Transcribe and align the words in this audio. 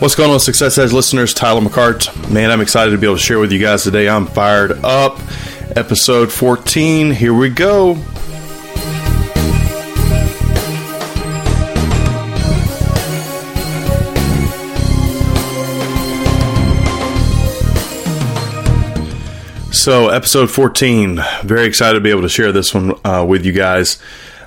What's 0.00 0.14
going 0.14 0.30
on, 0.30 0.38
Success 0.38 0.78
Edge 0.78 0.92
listeners? 0.92 1.34
Tyler 1.34 1.60
McCart. 1.60 2.30
Man, 2.30 2.52
I'm 2.52 2.60
excited 2.60 2.92
to 2.92 2.98
be 2.98 3.08
able 3.08 3.16
to 3.16 3.22
share 3.22 3.40
with 3.40 3.50
you 3.50 3.58
guys 3.58 3.82
today. 3.82 4.08
I'm 4.08 4.26
fired 4.26 4.84
up. 4.84 5.18
Episode 5.74 6.30
14. 6.30 7.10
Here 7.10 7.34
we 7.34 7.48
go. 7.50 7.96
So, 19.72 20.10
episode 20.10 20.48
14. 20.48 21.20
Very 21.42 21.66
excited 21.66 21.94
to 21.94 22.00
be 22.00 22.10
able 22.10 22.22
to 22.22 22.28
share 22.28 22.52
this 22.52 22.72
one 22.72 22.94
uh, 23.04 23.26
with 23.28 23.44
you 23.44 23.52
guys. 23.52 23.98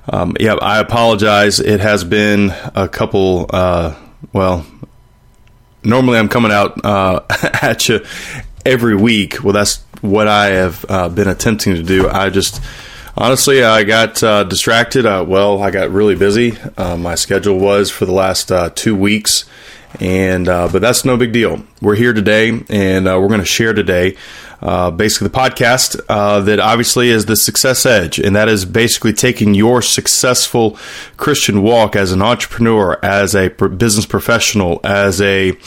Um, 0.07 0.33
yeah, 0.39 0.53
I 0.53 0.79
apologize. 0.79 1.59
It 1.59 1.81
has 1.81 2.05
been 2.05 2.53
a 2.73 2.87
couple, 2.87 3.47
uh, 3.49 3.95
well, 4.31 4.65
normally 5.83 6.17
I'm 6.17 6.29
coming 6.29 6.51
out 6.51 6.83
uh, 6.83 7.21
at 7.61 7.89
you 7.89 8.03
every 8.65 8.95
week. 8.95 9.43
Well, 9.43 9.53
that's 9.53 9.83
what 10.01 10.27
I 10.27 10.47
have 10.47 10.85
uh, 10.89 11.09
been 11.09 11.27
attempting 11.27 11.75
to 11.75 11.83
do. 11.83 12.09
I 12.09 12.29
just 12.29 12.61
honestly 13.15 13.63
I 13.63 13.83
got 13.83 14.21
uh, 14.23 14.43
distracted. 14.43 15.05
Uh, 15.05 15.23
well, 15.27 15.61
I 15.61 15.71
got 15.71 15.91
really 15.91 16.15
busy. 16.15 16.57
Uh, 16.77 16.97
my 16.97 17.15
schedule 17.15 17.59
was 17.59 17.91
for 17.91 18.05
the 18.05 18.13
last 18.13 18.51
uh, 18.51 18.69
two 18.73 18.95
weeks, 18.95 19.45
and 19.99 20.45
but 20.45 20.79
that's 20.79 21.05
no 21.05 21.17
big 21.17 21.31
deal. 21.31 21.63
We're 21.81 21.95
here 21.95 22.13
today, 22.13 22.49
and 22.69 23.05
we're 23.05 23.27
going 23.27 23.39
to 23.39 23.45
share 23.45 23.73
today 23.73 24.15
uh, 24.61 24.91
basically 24.91 25.29
the 25.29 25.33
podcast 25.33 25.99
uh, 26.07 26.41
that 26.41 26.59
obviously 26.59 27.09
is 27.09 27.25
the 27.25 27.35
Success 27.35 27.87
Edge, 27.87 28.19
and 28.19 28.35
that 28.35 28.47
is 28.47 28.65
basically 28.65 29.13
taking 29.13 29.55
your 29.55 29.81
successful 29.81 30.77
Christian 31.17 31.63
walk 31.63 31.95
as 31.95 32.11
an 32.11 32.21
entrepreneur, 32.21 32.99
as 33.03 33.33
a 33.33 33.49
business 33.49 34.05
professional, 34.05 34.79
as 34.83 35.19
a 35.21 35.57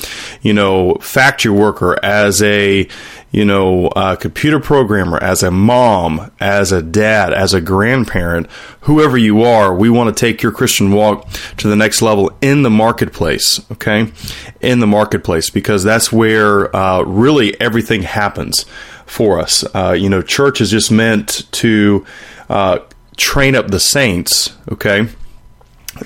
you 0.41 0.53
know 0.53 0.95
factory 1.01 1.51
worker, 1.51 1.99
as 2.05 2.41
a 2.45 2.89
you 3.35 3.45
know, 3.45 3.89
a 3.97 4.17
computer 4.17 4.61
programmer, 4.61 5.19
as 5.21 5.43
a 5.43 5.51
mom, 5.51 6.31
as 6.39 6.71
a 6.71 6.81
dad, 6.81 7.33
as 7.33 7.53
a 7.53 7.61
grandparent, 7.61 8.49
whoever 8.83 9.19
you 9.19 9.43
are, 9.43 9.75
we 9.75 9.91
want 9.91 10.17
to 10.17 10.21
take 10.21 10.41
your 10.41 10.53
Christian 10.53 10.93
walk 10.93 11.29
to 11.57 11.67
the 11.67 11.75
next 11.75 12.01
level 12.01 12.31
in 12.41 12.63
the 12.63 12.71
marketplace, 12.71 13.61
okay? 13.73 14.13
In 14.61 14.79
the 14.79 14.87
marketplace, 14.87 15.51
because 15.51 15.83
that's 15.83 16.04
where 16.13 16.75
uh, 16.75 17.03
really 17.03 17.59
everything 17.61 18.03
happens 18.03 18.65
for 19.07 19.41
us. 19.41 19.65
Uh, 19.75 19.93
you 19.93 20.09
know, 20.09 20.23
church 20.23 20.61
is 20.61 20.71
just 20.71 20.91
meant 20.91 21.51
to 21.53 22.05
uh, 22.49 22.79
train 23.17 23.55
up 23.55 23.69
the 23.69 23.81
saints, 23.81 24.57
okay? 24.71 25.09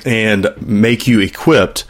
And 0.04 0.48
make 0.60 1.06
you 1.06 1.20
equipped 1.20 1.84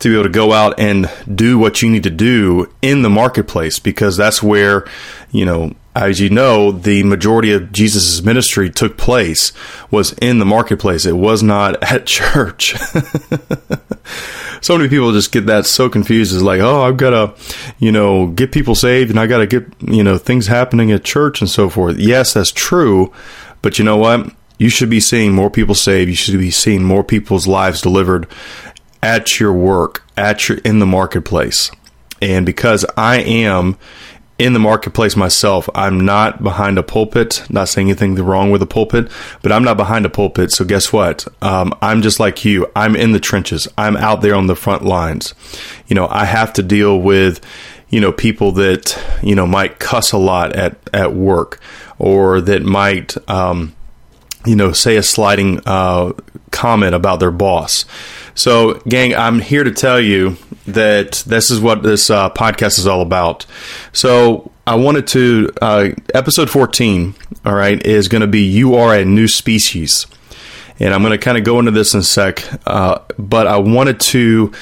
to 0.00 0.08
be 0.08 0.14
able 0.14 0.24
to 0.24 0.28
go 0.28 0.52
out 0.52 0.78
and 0.78 1.10
do 1.32 1.58
what 1.58 1.82
you 1.82 1.90
need 1.90 2.02
to 2.02 2.10
do 2.10 2.70
in 2.82 3.02
the 3.02 3.10
marketplace 3.10 3.78
because 3.78 4.16
that's 4.16 4.42
where, 4.42 4.86
you 5.30 5.44
know, 5.44 5.74
as 5.94 6.20
you 6.20 6.28
know, 6.28 6.72
the 6.72 7.04
majority 7.04 7.52
of 7.52 7.70
Jesus' 7.70 8.22
ministry 8.22 8.68
took 8.68 8.96
place 8.96 9.52
was 9.90 10.12
in 10.14 10.40
the 10.40 10.44
marketplace. 10.44 11.06
It 11.06 11.16
was 11.16 11.42
not 11.42 11.82
at 11.90 12.06
church. 12.06 12.74
so 14.60 14.76
many 14.76 14.88
people 14.88 15.12
just 15.12 15.30
get 15.30 15.46
that 15.46 15.66
so 15.66 15.88
confused. 15.88 16.34
It's 16.34 16.42
like, 16.42 16.60
oh, 16.60 16.82
I've 16.82 16.96
got 16.96 17.10
to, 17.10 17.54
you 17.78 17.92
know, 17.92 18.26
get 18.28 18.50
people 18.50 18.74
saved 18.74 19.10
and 19.10 19.20
I 19.20 19.26
got 19.26 19.38
to 19.38 19.46
get, 19.46 19.66
you 19.80 20.02
know, 20.02 20.18
things 20.18 20.48
happening 20.48 20.90
at 20.90 21.04
church 21.04 21.40
and 21.40 21.48
so 21.48 21.68
forth. 21.68 21.98
Yes, 21.98 22.34
that's 22.34 22.50
true. 22.50 23.12
But 23.62 23.78
you 23.78 23.84
know 23.84 23.96
what? 23.96 24.32
You 24.58 24.68
should 24.68 24.90
be 24.90 25.00
seeing 25.00 25.32
more 25.32 25.50
people 25.50 25.74
saved. 25.74 26.08
You 26.08 26.16
should 26.16 26.38
be 26.38 26.50
seeing 26.50 26.84
more 26.84 27.04
people's 27.04 27.46
lives 27.46 27.80
delivered 27.80 28.26
at 29.02 29.38
your 29.38 29.52
work, 29.52 30.02
at 30.16 30.48
your 30.48 30.58
in 30.58 30.80
the 30.80 30.86
marketplace. 30.86 31.70
And 32.22 32.46
because 32.46 32.86
I 32.96 33.20
am 33.20 33.76
in 34.38 34.52
the 34.52 34.58
marketplace 34.58 35.16
myself, 35.16 35.68
I'm 35.74 36.00
not 36.00 36.42
behind 36.42 36.76
a 36.78 36.82
pulpit. 36.82 37.44
Not 37.48 37.68
saying 37.68 37.88
anything 37.88 38.14
wrong 38.16 38.50
with 38.50 38.62
a 38.62 38.66
pulpit, 38.66 39.10
but 39.42 39.52
I'm 39.52 39.62
not 39.62 39.76
behind 39.76 40.06
a 40.06 40.10
pulpit. 40.10 40.50
So 40.50 40.64
guess 40.64 40.92
what? 40.92 41.26
Um, 41.40 41.72
I'm 41.80 42.02
just 42.02 42.18
like 42.18 42.44
you. 42.44 42.70
I'm 42.74 42.96
in 42.96 43.12
the 43.12 43.20
trenches. 43.20 43.68
I'm 43.78 43.96
out 43.96 44.22
there 44.22 44.34
on 44.34 44.48
the 44.48 44.56
front 44.56 44.84
lines. 44.84 45.34
You 45.86 45.94
know, 45.94 46.08
I 46.08 46.24
have 46.24 46.52
to 46.54 46.62
deal 46.62 46.98
with 47.00 47.40
you 47.90 48.00
know 48.00 48.10
people 48.10 48.50
that 48.52 49.00
you 49.22 49.36
know 49.36 49.46
might 49.46 49.78
cuss 49.78 50.10
a 50.10 50.18
lot 50.18 50.56
at 50.56 50.76
at 50.92 51.14
work 51.14 51.60
or 51.98 52.40
that 52.40 52.62
might 52.62 53.16
um, 53.30 53.72
you 54.44 54.56
know 54.56 54.72
say 54.72 54.96
a 54.96 55.02
sliding 55.02 55.60
uh, 55.64 56.12
comment 56.50 56.94
about 56.94 57.20
their 57.20 57.30
boss 57.30 57.84
so, 58.36 58.74
gang, 58.88 59.14
I'm 59.14 59.38
here 59.38 59.62
to 59.62 59.70
tell 59.70 60.00
you 60.00 60.36
that 60.66 61.22
this 61.26 61.50
is 61.50 61.60
what 61.60 61.82
this 61.82 62.10
uh, 62.10 62.30
podcast 62.30 62.78
is 62.78 62.86
all 62.86 63.02
about. 63.02 63.46
So, 63.92 64.50
I 64.66 64.76
wanted 64.76 65.06
to, 65.08 65.50
uh, 65.60 65.90
episode 66.14 66.48
14, 66.48 67.14
all 67.44 67.54
right, 67.54 67.84
is 67.84 68.08
going 68.08 68.22
to 68.22 68.26
be 68.26 68.44
You 68.44 68.76
Are 68.76 68.94
a 68.94 69.04
New 69.04 69.28
Species. 69.28 70.06
And 70.80 70.94
I'm 70.94 71.02
going 71.02 71.12
to 71.12 71.18
kind 71.18 71.36
of 71.36 71.44
go 71.44 71.58
into 71.58 71.70
this 71.70 71.92
in 71.92 72.00
a 72.00 72.02
sec, 72.02 72.42
uh, 72.66 73.00
but 73.18 73.46
I 73.46 73.58
wanted 73.58 74.00
to 74.00 74.52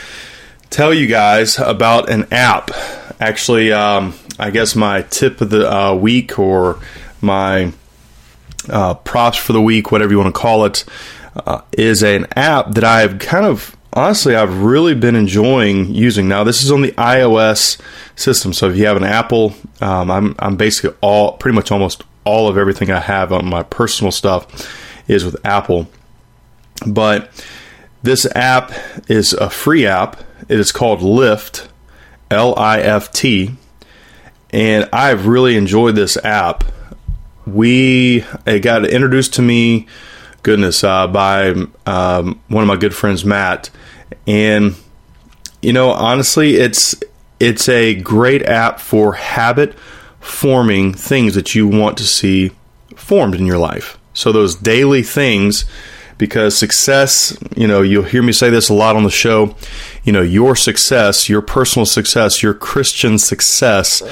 tell 0.70 0.92
you 0.92 1.06
guys 1.06 1.56
about 1.58 2.10
an 2.10 2.26
app. 2.32 2.72
Actually, 3.20 3.72
um, 3.72 4.14
I 4.40 4.50
guess 4.50 4.74
my 4.74 5.02
tip 5.02 5.40
of 5.40 5.50
the 5.50 5.72
uh, 5.72 5.94
week 5.94 6.36
or 6.36 6.80
my 7.20 7.72
uh, 8.68 8.94
props 8.94 9.38
for 9.38 9.52
the 9.52 9.62
week, 9.62 9.92
whatever 9.92 10.10
you 10.10 10.18
want 10.18 10.34
to 10.34 10.40
call 10.40 10.64
it 10.64 10.84
uh, 11.46 11.60
is 11.72 12.02
an 12.02 12.26
app 12.34 12.72
that 12.72 12.84
I've 12.84 13.20
kind 13.20 13.46
of 13.46 13.76
honestly 13.92 14.34
I've 14.34 14.62
really 14.62 14.94
been 14.94 15.16
enjoying 15.16 15.94
using. 15.94 16.28
Now 16.28 16.44
this 16.44 16.62
is 16.62 16.70
on 16.70 16.82
the 16.82 16.92
iOS 16.92 17.80
system, 18.16 18.52
so 18.52 18.68
if 18.70 18.76
you 18.76 18.86
have 18.86 18.96
an 18.96 19.04
Apple, 19.04 19.54
um, 19.80 20.10
I'm 20.10 20.34
I'm 20.38 20.56
basically 20.56 20.96
all 21.00 21.36
pretty 21.36 21.54
much 21.54 21.70
almost 21.70 22.04
all 22.24 22.48
of 22.48 22.56
everything 22.56 22.90
I 22.90 23.00
have 23.00 23.32
on 23.32 23.46
my 23.46 23.62
personal 23.62 24.12
stuff 24.12 24.46
is 25.08 25.24
with 25.24 25.36
Apple. 25.44 25.88
But 26.86 27.30
this 28.02 28.26
app 28.34 28.72
is 29.08 29.32
a 29.32 29.50
free 29.50 29.86
app. 29.86 30.20
It 30.48 30.58
is 30.58 30.72
called 30.72 31.02
Lift, 31.02 31.68
L 32.30 32.58
I 32.58 32.80
F 32.80 33.12
T, 33.12 33.50
and 34.50 34.88
I've 34.92 35.26
really 35.26 35.56
enjoyed 35.56 35.94
this 35.94 36.16
app. 36.24 36.64
We 37.46 38.24
it 38.46 38.60
got 38.60 38.84
introduced 38.86 39.34
to 39.34 39.42
me 39.42 39.86
goodness, 40.42 40.82
uh, 40.82 41.06
by 41.06 41.54
um, 41.86 42.40
one 42.48 42.62
of 42.62 42.68
my 42.68 42.76
good 42.76 42.94
friends, 42.94 43.24
Matt. 43.24 43.70
And 44.26 44.74
you 45.60 45.72
know, 45.72 45.90
honestly, 45.90 46.56
it's 46.56 46.94
it's 47.40 47.68
a 47.68 47.94
great 47.94 48.42
app 48.42 48.80
for 48.80 49.14
habit 49.14 49.74
forming 50.20 50.94
things 50.94 51.34
that 51.34 51.54
you 51.54 51.66
want 51.66 51.98
to 51.98 52.04
see 52.04 52.52
formed 52.94 53.34
in 53.34 53.46
your 53.46 53.58
life. 53.58 53.98
So 54.14 54.30
those 54.30 54.54
daily 54.54 55.02
things 55.02 55.64
because 56.18 56.56
success, 56.56 57.36
you 57.56 57.66
know, 57.66 57.82
you'll 57.82 58.04
hear 58.04 58.22
me 58.22 58.32
say 58.32 58.48
this 58.48 58.68
a 58.68 58.74
lot 58.74 58.94
on 58.94 59.02
the 59.02 59.10
show, 59.10 59.56
you 60.04 60.12
know, 60.12 60.22
your 60.22 60.54
success, 60.54 61.28
your 61.28 61.42
personal 61.42 61.84
success, 61.84 62.42
your 62.42 62.54
Christian 62.54 63.18
success 63.18 64.02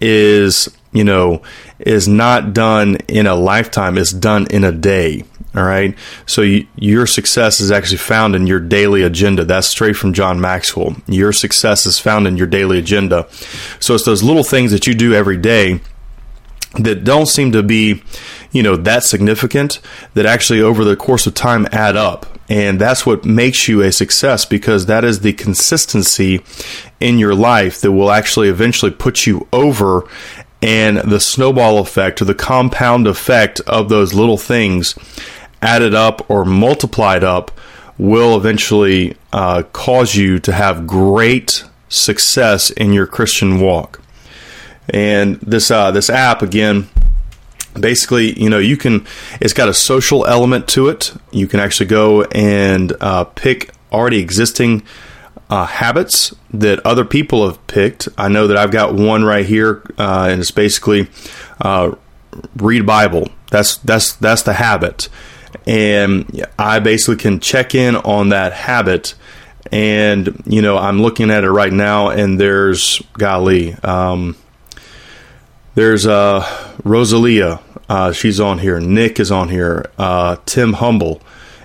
is, 0.00 0.68
you 0.92 1.04
know, 1.04 1.42
is 1.78 2.06
not 2.06 2.52
done 2.52 2.96
in 3.08 3.26
a 3.26 3.34
lifetime, 3.34 3.98
it's 3.98 4.12
done 4.12 4.46
in 4.50 4.64
a 4.64 4.72
day. 4.72 5.24
All 5.54 5.64
right. 5.64 5.94
So 6.24 6.40
you, 6.40 6.66
your 6.76 7.06
success 7.06 7.60
is 7.60 7.70
actually 7.70 7.98
found 7.98 8.34
in 8.34 8.46
your 8.46 8.60
daily 8.60 9.02
agenda. 9.02 9.44
That's 9.44 9.66
straight 9.66 9.96
from 9.96 10.14
John 10.14 10.40
Maxwell. 10.40 10.96
Your 11.06 11.32
success 11.32 11.84
is 11.84 11.98
found 11.98 12.26
in 12.26 12.38
your 12.38 12.46
daily 12.46 12.78
agenda. 12.78 13.28
So 13.78 13.94
it's 13.94 14.04
those 14.04 14.22
little 14.22 14.44
things 14.44 14.72
that 14.72 14.86
you 14.86 14.94
do 14.94 15.12
every 15.12 15.36
day 15.36 15.80
that 16.78 17.04
don't 17.04 17.26
seem 17.26 17.52
to 17.52 17.62
be, 17.62 18.02
you 18.50 18.62
know, 18.62 18.76
that 18.76 19.04
significant 19.04 19.78
that 20.14 20.24
actually 20.24 20.62
over 20.62 20.84
the 20.84 20.96
course 20.96 21.26
of 21.26 21.34
time 21.34 21.66
add 21.70 21.96
up. 21.96 22.26
And 22.48 22.80
that's 22.80 23.04
what 23.04 23.24
makes 23.24 23.68
you 23.68 23.82
a 23.82 23.92
success 23.92 24.46
because 24.46 24.86
that 24.86 25.04
is 25.04 25.20
the 25.20 25.34
consistency 25.34 26.42
in 26.98 27.18
your 27.18 27.34
life 27.34 27.80
that 27.82 27.92
will 27.92 28.10
actually 28.10 28.48
eventually 28.48 28.90
put 28.90 29.26
you 29.26 29.46
over 29.52 30.08
and 30.62 30.98
the 30.98 31.20
snowball 31.20 31.78
effect 31.78 32.22
or 32.22 32.24
the 32.24 32.34
compound 32.34 33.06
effect 33.06 33.60
of 33.60 33.88
those 33.88 34.14
little 34.14 34.38
things 34.38 34.94
added 35.60 35.94
up 35.94 36.28
or 36.30 36.44
multiplied 36.44 37.24
up 37.24 37.50
will 37.98 38.36
eventually 38.36 39.16
uh, 39.32 39.62
cause 39.72 40.14
you 40.14 40.38
to 40.38 40.52
have 40.52 40.86
great 40.86 41.64
success 41.88 42.70
in 42.70 42.92
your 42.92 43.06
Christian 43.06 43.60
walk. 43.60 44.00
And 44.88 45.36
this 45.36 45.70
uh, 45.70 45.90
this 45.90 46.10
app 46.10 46.42
again, 46.42 46.88
basically, 47.78 48.38
you 48.40 48.50
know, 48.50 48.58
you 48.58 48.76
can. 48.76 49.06
It's 49.40 49.52
got 49.52 49.68
a 49.68 49.74
social 49.74 50.26
element 50.26 50.68
to 50.68 50.88
it. 50.88 51.14
You 51.30 51.46
can 51.46 51.60
actually 51.60 51.86
go 51.86 52.22
and 52.22 52.92
uh, 53.00 53.24
pick 53.24 53.70
already 53.92 54.18
existing 54.18 54.82
uh, 55.52 55.66
habits 55.66 56.34
that 56.52 56.84
other 56.86 57.04
people 57.04 57.46
have 57.46 57.64
picked. 57.66 58.08
I 58.16 58.28
know 58.28 58.46
that 58.46 58.56
I've 58.56 58.70
got 58.70 58.94
one 58.94 59.24
right 59.24 59.44
here, 59.44 59.82
uh, 59.98 60.28
and 60.30 60.40
it's 60.40 60.50
basically 60.50 61.08
uh, 61.60 61.94
read 62.56 62.86
Bible. 62.86 63.28
That's 63.50 63.76
that's 63.78 64.14
that's 64.14 64.42
the 64.42 64.54
habit 64.54 65.08
and 65.66 66.46
I 66.58 66.80
basically 66.80 67.16
can 67.16 67.38
check 67.38 67.74
in 67.74 67.94
on 67.94 68.30
that 68.30 68.52
habit 68.54 69.14
and 69.70 70.42
you 70.46 70.62
know 70.62 70.76
I'm 70.76 71.00
looking 71.00 71.30
at 71.30 71.44
it 71.44 71.50
right 71.50 71.72
now, 71.72 72.08
and 72.08 72.38
there's 72.38 73.00
golly, 73.14 73.74
um, 73.82 74.36
there's 75.74 76.06
uh, 76.06 76.46
Rosalia, 76.84 77.60
uh, 77.88 78.12
she's 78.12 78.40
on 78.40 78.58
here. 78.58 78.80
Nick 78.80 79.20
is 79.20 79.30
on 79.30 79.48
here. 79.48 79.90
Uh, 79.98 80.36
Tim 80.46 80.74
Humble 80.74 81.22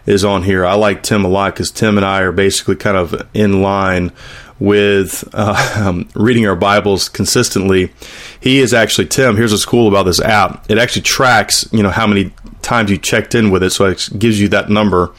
is 0.08 0.24
on 0.26 0.42
here. 0.42 0.66
I 0.66 0.74
like 0.74 1.04
Tim 1.04 1.26
a 1.26 1.28
lot 1.28 1.54
because 1.54 1.70
Tim 1.70 1.98
and 1.98 2.06
I 2.06 2.22
are 2.22 2.32
basically 2.32 2.78
kind 2.78 2.98
of 2.98 3.28
in 3.34 3.62
line 3.62 4.14
with 4.60 5.28
uh, 5.34 5.76
um, 5.86 6.10
reading 6.16 6.48
our 6.48 6.56
Bibles 6.56 7.10
consistently. 7.10 7.94
He 8.40 8.60
is 8.60 8.74
actually 8.74 9.08
Tim. 9.08 9.36
Here's 9.36 9.52
what's 9.52 9.66
cool 9.66 9.88
about 9.88 10.04
this 10.04 10.22
app. 10.22 10.66
It 10.72 10.78
actually 10.78 11.04
tracks, 11.04 11.70
you 11.72 11.84
know, 11.84 11.92
how 11.92 12.08
many 12.08 12.34
times 12.62 12.90
you 12.90 12.98
checked 12.98 13.36
in 13.36 13.52
with 13.52 13.62
it, 13.62 13.72
so 13.72 13.86
it 13.86 14.10
gives 14.18 14.42
you 14.42 14.48
that 14.50 14.70
number, 14.70 15.12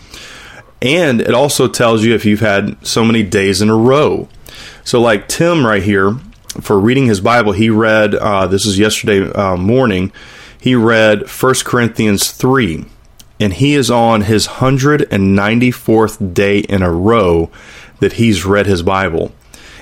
and 0.83 1.21
it 1.21 1.35
also 1.35 1.69
tells 1.69 2.05
you 2.05 2.15
if 2.15 2.25
you've 2.25 2.41
had 2.41 2.85
so 2.87 3.05
many 3.05 3.23
days 3.23 3.61
in 3.63 3.69
a 3.69 3.77
row. 3.77 4.29
So, 4.85 5.01
like 5.01 5.29
Tim 5.29 5.67
right 5.67 5.83
here, 5.83 6.17
for 6.61 6.79
reading 6.81 7.07
his 7.07 7.21
Bible, 7.21 7.53
he 7.53 7.69
read. 7.69 8.15
Uh, 8.15 8.47
this 8.47 8.65
is 8.65 8.79
yesterday 8.79 9.31
uh, 9.33 9.57
morning. 9.57 10.13
He 10.61 10.75
read 10.75 11.29
1 11.29 11.55
Corinthians 11.65 12.33
three 12.33 12.87
and 13.41 13.55
he 13.55 13.75
is 13.75 13.91
on 13.91 14.23
his 14.23 14.47
194th 14.47 16.35
day 16.35 16.59
in 16.59 16.83
a 16.83 16.91
row 16.91 17.51
that 18.01 18.15
he's 18.15 18.45
read 18.45 18.67
his 18.67 18.83
Bible. 18.83 19.33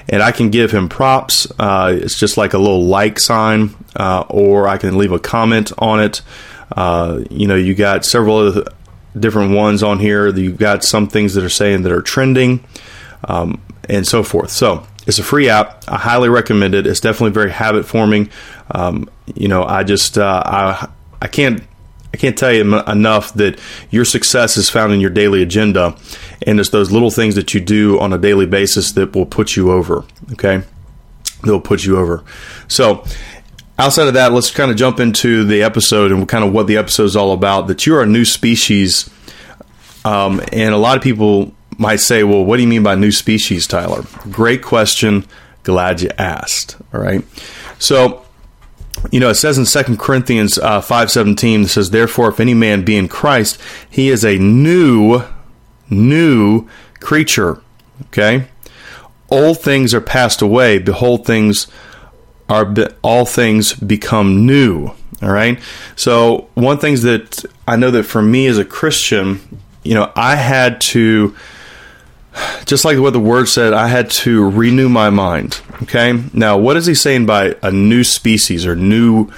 And 0.08 0.22
I 0.22 0.30
can 0.30 0.50
give 0.50 0.70
him 0.70 0.88
props. 0.88 1.50
Uh, 1.58 1.98
it's 2.00 2.18
just 2.18 2.36
like 2.36 2.52
a 2.54 2.58
little 2.58 2.84
like 2.84 3.18
sign, 3.18 3.74
uh, 3.96 4.24
or 4.28 4.68
I 4.68 4.78
can 4.78 4.96
leave 4.98 5.12
a 5.12 5.18
comment 5.18 5.72
on 5.78 6.00
it. 6.00 6.22
Uh, 6.70 7.24
you 7.30 7.48
know, 7.48 7.56
you 7.56 7.74
got 7.74 8.04
several 8.04 8.64
different 9.18 9.52
ones 9.52 9.82
on 9.82 9.98
here. 9.98 10.28
You've 10.28 10.58
got 10.58 10.84
some 10.84 11.08
things 11.08 11.34
that 11.34 11.42
are 11.42 11.48
saying 11.48 11.82
that 11.82 11.92
are 11.92 12.02
trending, 12.02 12.64
um, 13.24 13.60
and 13.88 14.06
so 14.06 14.22
forth. 14.22 14.50
So 14.50 14.86
it's 15.06 15.18
a 15.18 15.24
free 15.24 15.48
app. 15.48 15.84
I 15.88 15.96
highly 15.96 16.28
recommend 16.28 16.74
it. 16.74 16.86
It's 16.86 17.00
definitely 17.00 17.32
very 17.32 17.50
habit 17.50 17.86
forming. 17.86 18.30
Um, 18.70 19.08
you 19.34 19.48
know, 19.48 19.64
I 19.64 19.82
just 19.82 20.18
uh, 20.18 20.42
I 20.44 20.88
I 21.20 21.28
can't 21.28 21.62
I 22.12 22.16
can't 22.16 22.36
tell 22.36 22.52
you 22.52 22.80
enough 22.82 23.34
that 23.34 23.60
your 23.90 24.04
success 24.04 24.56
is 24.56 24.70
found 24.70 24.92
in 24.92 25.00
your 25.00 25.10
daily 25.10 25.42
agenda, 25.42 25.96
and 26.46 26.58
it's 26.58 26.70
those 26.70 26.90
little 26.90 27.10
things 27.10 27.34
that 27.34 27.52
you 27.52 27.60
do 27.60 27.98
on 28.00 28.12
a 28.12 28.18
daily 28.18 28.46
basis 28.46 28.92
that 28.92 29.14
will 29.14 29.26
put 29.26 29.56
you 29.56 29.70
over. 29.70 30.04
Okay, 30.32 30.62
they'll 31.44 31.60
put 31.60 31.84
you 31.84 31.98
over. 31.98 32.24
So, 32.68 33.04
outside 33.78 34.08
of 34.08 34.14
that, 34.14 34.32
let's 34.32 34.50
kind 34.50 34.70
of 34.70 34.76
jump 34.76 35.00
into 35.00 35.44
the 35.44 35.62
episode 35.62 36.12
and 36.12 36.28
kind 36.28 36.44
of 36.44 36.52
what 36.52 36.66
the 36.66 36.76
episode 36.76 37.04
is 37.04 37.16
all 37.16 37.32
about. 37.32 37.66
That 37.66 37.86
you're 37.86 38.02
a 38.02 38.06
new 38.06 38.24
species, 38.24 39.10
um, 40.04 40.40
and 40.52 40.72
a 40.72 40.78
lot 40.78 40.96
of 40.96 41.02
people 41.02 41.52
might 41.76 42.00
say, 42.00 42.22
"Well, 42.22 42.44
what 42.44 42.56
do 42.56 42.62
you 42.62 42.68
mean 42.68 42.82
by 42.82 42.94
new 42.94 43.12
species, 43.12 43.66
Tyler?" 43.66 44.04
Great 44.30 44.62
question. 44.62 45.26
Glad 45.64 46.00
you 46.00 46.10
asked. 46.18 46.76
All 46.94 47.00
right, 47.00 47.22
so 47.78 48.25
you 49.10 49.20
know, 49.20 49.30
it 49.30 49.36
says 49.36 49.58
in 49.58 49.66
Second 49.66 49.98
Corinthians 49.98 50.58
uh, 50.58 50.80
five 50.80 51.10
seventeen, 51.10 51.62
it 51.62 51.68
says, 51.68 51.90
"Therefore, 51.90 52.28
if 52.28 52.40
any 52.40 52.54
man 52.54 52.84
be 52.84 52.96
in 52.96 53.08
Christ, 53.08 53.60
he 53.88 54.08
is 54.08 54.24
a 54.24 54.38
new, 54.38 55.22
new 55.88 56.66
creature." 57.00 57.60
Okay, 58.06 58.48
old 59.30 59.60
things 59.60 59.94
are 59.94 60.00
passed 60.00 60.42
away; 60.42 60.78
behold, 60.78 61.26
things 61.26 61.66
are 62.48 62.64
be- 62.64 62.88
all 63.02 63.24
things 63.24 63.74
become 63.74 64.46
new. 64.46 64.92
All 65.22 65.30
right. 65.30 65.58
So 65.96 66.48
one 66.54 66.78
things 66.78 67.02
that 67.02 67.44
I 67.66 67.76
know 67.76 67.90
that 67.90 68.04
for 68.04 68.22
me 68.22 68.46
as 68.46 68.58
a 68.58 68.64
Christian, 68.64 69.60
you 69.82 69.94
know, 69.94 70.12
I 70.14 70.36
had 70.36 70.80
to 70.82 71.34
just 72.64 72.84
like 72.84 72.98
what 72.98 73.12
the 73.12 73.20
word 73.20 73.48
said, 73.48 73.72
I 73.72 73.88
had 73.88 74.10
to 74.10 74.48
renew 74.48 74.88
my 74.88 75.10
mind. 75.10 75.60
Okay. 75.82 76.22
Now, 76.32 76.56
what 76.58 76.76
is 76.76 76.86
he 76.86 76.94
saying 76.94 77.26
by 77.26 77.56
a 77.62 77.70
new 77.70 78.04
species 78.04 78.66
or 78.66 78.76
new? 78.76 79.30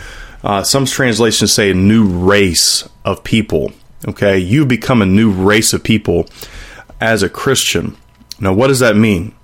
Uh, 0.42 0.62
some 0.62 0.86
translations 0.86 1.52
say 1.52 1.70
a 1.70 1.74
new 1.74 2.04
race 2.04 2.88
of 3.04 3.24
people. 3.24 3.72
Okay, 4.06 4.38
you 4.38 4.64
become 4.64 5.02
a 5.02 5.06
new 5.06 5.30
race 5.30 5.72
of 5.72 5.82
people 5.82 6.28
as 7.00 7.22
a 7.22 7.28
Christian. 7.28 7.96
Now, 8.38 8.52
what 8.52 8.68
does 8.68 8.78
that 8.78 8.96
mean? 8.96 9.34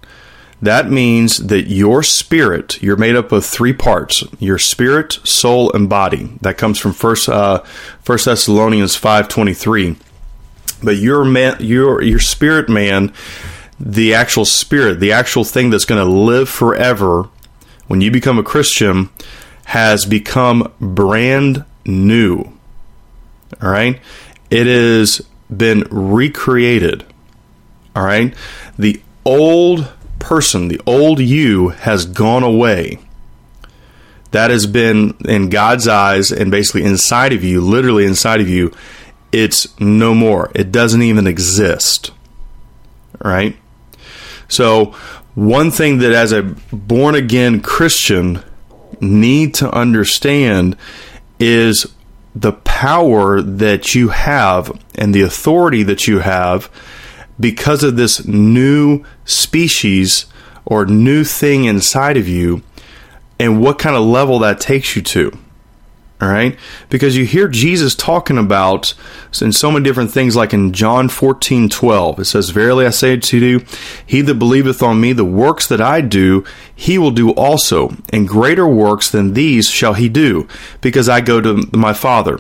That 0.63 0.89
means 0.89 1.49
that 1.49 1.65
your 1.65 2.05
spirit, 2.05 2.81
you're 2.81 2.97
made 2.97 3.17
up 3.17 3.33
of 3.33 3.45
three 3.45 3.73
parts: 3.73 4.23
your 4.39 4.59
spirit, 4.59 5.19
soul, 5.25 5.73
and 5.73 5.89
body. 5.89 6.39
That 6.41 6.57
comes 6.57 6.79
from 6.79 6.93
First 6.93 7.29
uh, 7.29 7.59
First 8.03 8.27
Thessalonians 8.27 8.95
five 8.95 9.27
twenty 9.29 9.55
three 9.55 9.97
but 10.83 10.97
your 10.97 11.25
man, 11.25 11.57
your 11.61 12.03
your 12.03 12.21
spirit 12.21 12.69
man, 12.69 13.13
the 13.79 14.15
actual 14.15 14.45
spirit, 14.45 15.01
the 15.01 15.13
actual 15.13 15.45
thing 15.45 15.71
that's 15.71 15.85
going 15.85 16.05
to 16.05 16.11
live 16.11 16.49
forever, 16.49 17.29
when 17.87 18.01
you 18.01 18.11
become 18.11 18.39
a 18.39 18.43
Christian, 18.43 19.11
has 19.67 20.05
become 20.05 20.73
brand 20.81 21.65
new. 21.85 22.53
All 23.63 23.71
right, 23.71 24.01
it 24.51 24.67
has 24.67 25.21
been 25.55 25.87
recreated. 25.91 27.05
All 27.95 28.05
right, 28.05 28.35
the 28.79 29.01
old 29.25 29.93
person, 30.19 30.69
the 30.69 30.81
old 30.87 31.21
you, 31.21 31.69
has 31.69 32.07
gone 32.07 32.43
away 32.43 32.99
that 34.35 34.51
has 34.51 34.67
been 34.67 35.15
in 35.25 35.49
God's 35.49 35.87
eyes 35.87 36.33
and 36.33 36.51
basically 36.51 36.83
inside 36.83 37.33
of 37.33 37.45
you, 37.45 37.61
literally 37.61 38.05
inside 38.05 38.41
of 38.41 38.49
you, 38.49 38.73
it's 39.35 39.79
no 39.81 40.15
more. 40.15 40.51
It 40.55 40.71
doesn't 40.71 41.03
even 41.03 41.27
exist. 41.27 42.13
Right? 43.21 43.57
So, 44.49 44.95
one 45.35 45.73
thing 45.73 45.99
that 45.99 46.13
as 46.13 46.31
a 46.33 46.43
born 46.43 47.17
again 47.17 47.61
Christian 47.61 48.43
need 49.01 49.55
to 49.55 49.71
understand 49.71 50.77
is 51.41 51.93
the 52.35 52.53
power 52.53 53.43
that 53.43 53.95
you 53.95 54.09
have 54.09 54.81
and 54.95 55.13
the 55.13 55.23
authority 55.23 55.83
that 55.83 56.07
you 56.07 56.21
have 56.21 56.71
because 57.41 57.83
of 57.83 57.97
this 57.97 58.25
new 58.25 59.05
species 59.25 60.27
or 60.65 60.87
new 60.87 61.25
thing 61.25 61.65
inside 61.65 62.17
of 62.17 62.29
you 62.29 62.63
and 63.41 63.61
what 63.61 63.81
kind 63.81 63.97
of 63.97 64.05
level 64.05 64.39
that 64.39 64.61
takes 64.61 64.95
you 64.95 65.03
to. 65.03 65.37
All 66.21 66.29
right? 66.29 66.57
Because 66.91 67.17
you 67.17 67.27
hear 67.27 67.49
Jesus 67.49 67.95
talking 67.95 68.39
about 68.39 68.95
in 69.43 69.53
so 69.53 69.71
many 69.71 69.85
different 69.85 70.13
things, 70.13 70.37
like 70.37 70.55
in 70.55 70.73
John 70.73 71.09
14 71.09 71.69
12, 71.69 72.21
it 72.21 72.25
says, 72.25 72.51
Verily 72.51 72.87
I 72.87 72.91
say 72.91 73.17
to 73.17 73.39
you, 73.39 73.65
he 74.07 74.21
that 74.23 74.35
believeth 74.35 74.83
on 74.83 75.01
me, 75.01 75.13
the 75.13 75.25
works 75.25 75.67
that 75.67 75.81
I 75.81 76.01
do, 76.01 76.45
he 76.75 76.99
will 76.99 77.11
do 77.11 77.31
also, 77.33 77.97
and 78.11 78.29
greater 78.29 78.67
works 78.67 79.11
than 79.11 79.35
these 79.35 79.69
shall 79.69 79.95
he 79.95 80.09
do, 80.09 80.47
because 80.81 81.09
I 81.09 81.21
go 81.21 81.41
to 81.41 81.69
my 81.73 81.93
Father. 81.93 82.39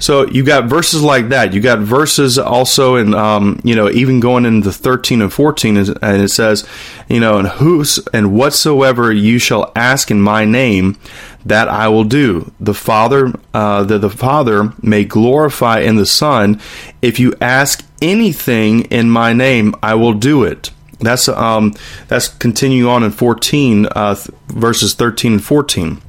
So 0.00 0.26
you 0.26 0.44
got 0.44 0.64
verses 0.64 1.02
like 1.02 1.28
that. 1.28 1.52
You 1.52 1.60
got 1.60 1.80
verses 1.80 2.38
also 2.38 2.96
in, 2.96 3.14
um, 3.14 3.60
you 3.64 3.74
know, 3.74 3.90
even 3.90 4.18
going 4.18 4.46
into 4.46 4.72
13 4.72 5.20
and 5.20 5.32
14, 5.32 5.76
and 5.76 6.22
it 6.22 6.30
says, 6.30 6.66
you 7.08 7.20
know, 7.20 7.38
and 7.38 7.46
whos 7.46 7.98
and 8.14 8.32
whatsoever 8.32 9.12
you 9.12 9.38
shall 9.38 9.70
ask 9.76 10.10
in 10.10 10.20
my 10.20 10.46
name, 10.46 10.98
that 11.44 11.68
I 11.68 11.88
will 11.88 12.04
do. 12.04 12.50
The 12.58 12.74
Father, 12.74 13.32
uh, 13.52 13.84
that 13.84 13.98
the 13.98 14.10
Father 14.10 14.72
may 14.82 15.04
glorify 15.04 15.80
in 15.80 15.96
the 15.96 16.06
Son. 16.06 16.60
If 17.02 17.20
you 17.20 17.34
ask 17.40 17.86
anything 18.00 18.82
in 18.86 19.10
my 19.10 19.34
name, 19.34 19.74
I 19.82 19.94
will 19.94 20.14
do 20.14 20.44
it. 20.44 20.70
That's 21.00 21.28
um, 21.28 21.74
that's 22.08 22.28
continuing 22.28 22.86
on 22.86 23.02
in 23.02 23.10
14 23.10 23.86
uh, 23.86 24.16
verses 24.48 24.94
13 24.94 25.34
and 25.34 25.44
14. 25.44 26.00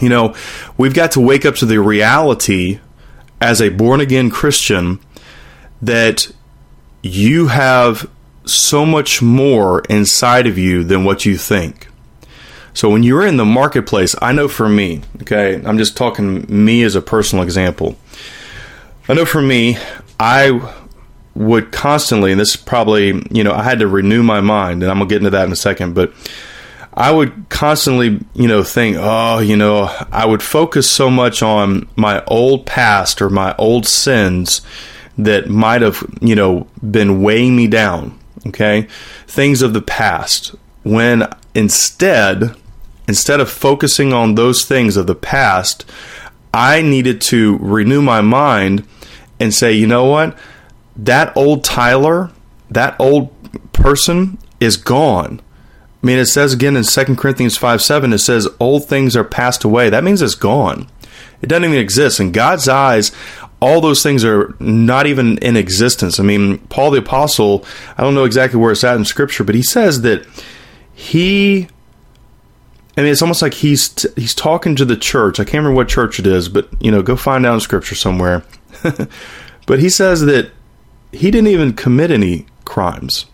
You 0.00 0.08
know, 0.08 0.34
we've 0.76 0.94
got 0.94 1.12
to 1.12 1.20
wake 1.20 1.44
up 1.44 1.56
to 1.56 1.66
the 1.66 1.80
reality 1.80 2.80
as 3.42 3.60
a 3.60 3.68
born 3.70 4.00
again 4.00 4.30
Christian 4.30 5.00
that 5.82 6.30
you 7.02 7.48
have 7.48 8.08
so 8.44 8.86
much 8.86 9.20
more 9.20 9.80
inside 9.90 10.46
of 10.46 10.56
you 10.56 10.84
than 10.84 11.04
what 11.04 11.26
you 11.26 11.36
think. 11.36 11.88
So 12.72 12.88
when 12.88 13.02
you're 13.02 13.26
in 13.26 13.36
the 13.36 13.44
marketplace, 13.44 14.14
I 14.22 14.32
know 14.32 14.46
for 14.46 14.68
me, 14.68 15.02
okay, 15.22 15.60
I'm 15.64 15.76
just 15.76 15.96
talking 15.96 16.46
me 16.48 16.84
as 16.84 16.94
a 16.94 17.02
personal 17.02 17.44
example. 17.44 17.98
I 19.08 19.14
know 19.14 19.24
for 19.24 19.42
me, 19.42 19.76
I 20.20 20.72
would 21.34 21.72
constantly, 21.72 22.30
and 22.30 22.40
this 22.40 22.54
is 22.54 22.56
probably, 22.56 23.20
you 23.30 23.42
know, 23.42 23.52
I 23.52 23.64
had 23.64 23.80
to 23.80 23.88
renew 23.88 24.22
my 24.22 24.40
mind, 24.40 24.84
and 24.84 24.90
I'm 24.90 24.98
gonna 24.98 25.10
get 25.10 25.18
into 25.18 25.30
that 25.30 25.46
in 25.46 25.52
a 25.52 25.56
second, 25.56 25.94
but 25.94 26.12
I 26.94 27.10
would 27.10 27.48
constantly, 27.48 28.20
you 28.34 28.48
know, 28.48 28.62
think, 28.62 28.96
oh, 29.00 29.38
you 29.38 29.56
know, 29.56 29.84
I 30.10 30.26
would 30.26 30.42
focus 30.42 30.90
so 30.90 31.10
much 31.10 31.42
on 31.42 31.88
my 31.96 32.22
old 32.26 32.66
past 32.66 33.22
or 33.22 33.30
my 33.30 33.54
old 33.56 33.86
sins 33.86 34.60
that 35.16 35.48
might 35.48 35.82
have, 35.82 36.04
you 36.20 36.34
know, 36.34 36.66
been 36.90 37.22
weighing 37.22 37.56
me 37.56 37.66
down, 37.66 38.18
okay? 38.46 38.88
Things 39.26 39.62
of 39.62 39.72
the 39.72 39.82
past. 39.82 40.54
When 40.82 41.28
instead, 41.54 42.54
instead 43.08 43.40
of 43.40 43.50
focusing 43.50 44.12
on 44.12 44.34
those 44.34 44.64
things 44.64 44.96
of 44.96 45.06
the 45.06 45.14
past, 45.14 45.84
I 46.52 46.82
needed 46.82 47.22
to 47.22 47.56
renew 47.58 48.02
my 48.02 48.20
mind 48.20 48.86
and 49.40 49.54
say, 49.54 49.72
you 49.72 49.86
know 49.86 50.04
what? 50.04 50.36
That 50.94 51.34
old 51.34 51.64
Tyler, 51.64 52.30
that 52.70 52.96
old 52.98 53.32
person 53.72 54.36
is 54.60 54.76
gone. 54.76 55.40
I 56.02 56.06
mean, 56.06 56.18
it 56.18 56.26
says 56.26 56.52
again 56.52 56.76
in 56.76 56.84
2 56.84 57.16
Corinthians 57.16 57.56
5 57.56 57.80
7, 57.80 58.12
it 58.12 58.18
says, 58.18 58.48
Old 58.58 58.86
things 58.86 59.16
are 59.16 59.24
passed 59.24 59.62
away. 59.62 59.88
That 59.88 60.04
means 60.04 60.20
it's 60.20 60.34
gone. 60.34 60.88
It 61.40 61.48
doesn't 61.48 61.64
even 61.64 61.78
exist. 61.78 62.20
In 62.20 62.32
God's 62.32 62.68
eyes, 62.68 63.12
all 63.60 63.80
those 63.80 64.02
things 64.02 64.24
are 64.24 64.54
not 64.58 65.06
even 65.06 65.38
in 65.38 65.56
existence. 65.56 66.18
I 66.18 66.24
mean, 66.24 66.58
Paul 66.58 66.90
the 66.90 66.98
Apostle, 66.98 67.64
I 67.96 68.02
don't 68.02 68.14
know 68.14 68.24
exactly 68.24 68.58
where 68.58 68.72
it's 68.72 68.82
at 68.82 68.96
in 68.96 69.04
Scripture, 69.04 69.44
but 69.44 69.54
he 69.54 69.62
says 69.62 70.02
that 70.02 70.26
he. 70.92 71.68
I 72.96 73.00
mean, 73.00 73.10
it's 73.10 73.22
almost 73.22 73.40
like 73.40 73.54
he's 73.54 73.88
t- 73.88 74.08
he's 74.16 74.34
talking 74.34 74.76
to 74.76 74.84
the 74.84 74.96
church. 74.96 75.40
I 75.40 75.44
can't 75.44 75.54
remember 75.54 75.76
what 75.76 75.88
church 75.88 76.18
it 76.18 76.26
is, 76.26 76.48
but 76.48 76.68
you 76.82 76.90
know, 76.90 77.02
go 77.02 77.16
find 77.16 77.46
out 77.46 77.54
in 77.54 77.60
Scripture 77.60 77.94
somewhere. 77.94 78.42
but 79.66 79.78
he 79.78 79.88
says 79.88 80.22
that 80.22 80.50
he 81.12 81.30
didn't 81.30 81.48
even 81.48 81.72
commit 81.72 82.10
any 82.10 82.46
crimes. 82.64 83.26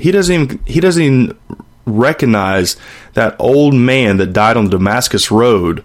He 0.00 0.10
doesn't 0.10 0.34
even 0.34 0.60
he 0.66 0.80
doesn't 0.80 1.02
even 1.02 1.38
recognize 1.86 2.76
that 3.14 3.36
old 3.38 3.74
man 3.74 4.16
that 4.18 4.32
died 4.32 4.56
on 4.56 4.64
the 4.64 4.70
Damascus 4.70 5.30
road. 5.30 5.84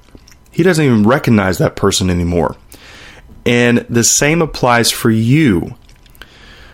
He 0.51 0.63
doesn't 0.63 0.83
even 0.83 1.03
recognize 1.03 1.57
that 1.57 1.75
person 1.75 2.09
anymore. 2.09 2.55
And 3.45 3.79
the 3.89 4.03
same 4.03 4.41
applies 4.41 4.91
for 4.91 5.11
you. 5.11 5.75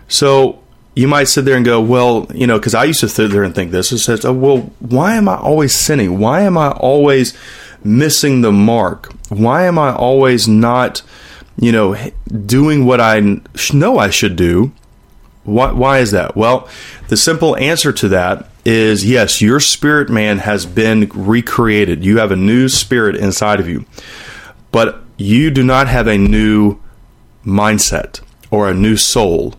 So 0.07 0.61
you 0.95 1.07
might 1.07 1.25
sit 1.25 1.45
there 1.45 1.55
and 1.55 1.65
go, 1.65 1.81
well, 1.81 2.27
you 2.33 2.47
know, 2.47 2.59
because 2.59 2.75
I 2.75 2.83
used 2.85 2.99
to 2.99 3.09
sit 3.09 3.31
there 3.31 3.43
and 3.43 3.55
think 3.55 3.71
this. 3.71 3.91
It 3.91 3.99
says, 3.99 4.25
oh, 4.25 4.33
well, 4.33 4.57
why 4.79 5.15
am 5.15 5.29
I 5.29 5.37
always 5.37 5.73
sinning? 5.73 6.19
Why 6.19 6.41
am 6.41 6.57
I 6.57 6.71
always 6.71 7.35
missing 7.83 8.41
the 8.41 8.51
mark? 8.51 9.11
Why 9.29 9.65
am 9.65 9.79
I 9.79 9.93
always 9.93 10.47
not, 10.47 11.01
you 11.57 11.71
know, 11.71 11.95
doing 12.45 12.85
what 12.85 12.99
I 12.99 13.39
know 13.73 13.97
I 13.97 14.09
should 14.09 14.35
do? 14.35 14.73
Why, 15.43 15.71
why 15.71 15.99
is 15.99 16.11
that? 16.11 16.35
Well, 16.35 16.67
the 17.07 17.17
simple 17.17 17.55
answer 17.57 17.91
to 17.93 18.09
that 18.09 18.47
is 18.63 19.03
yes, 19.03 19.41
your 19.41 19.59
spirit 19.59 20.09
man 20.09 20.39
has 20.39 20.65
been 20.65 21.09
recreated. 21.13 22.03
You 22.05 22.19
have 22.19 22.31
a 22.31 22.35
new 22.35 22.69
spirit 22.69 23.15
inside 23.15 23.59
of 23.59 23.67
you. 23.67 23.85
But 24.71 25.01
you 25.17 25.51
do 25.51 25.63
not 25.63 25.87
have 25.87 26.07
a 26.07 26.17
new 26.17 26.79
mindset 27.45 28.21
or 28.49 28.69
a 28.69 28.73
new 28.73 28.97
soul. 28.97 29.55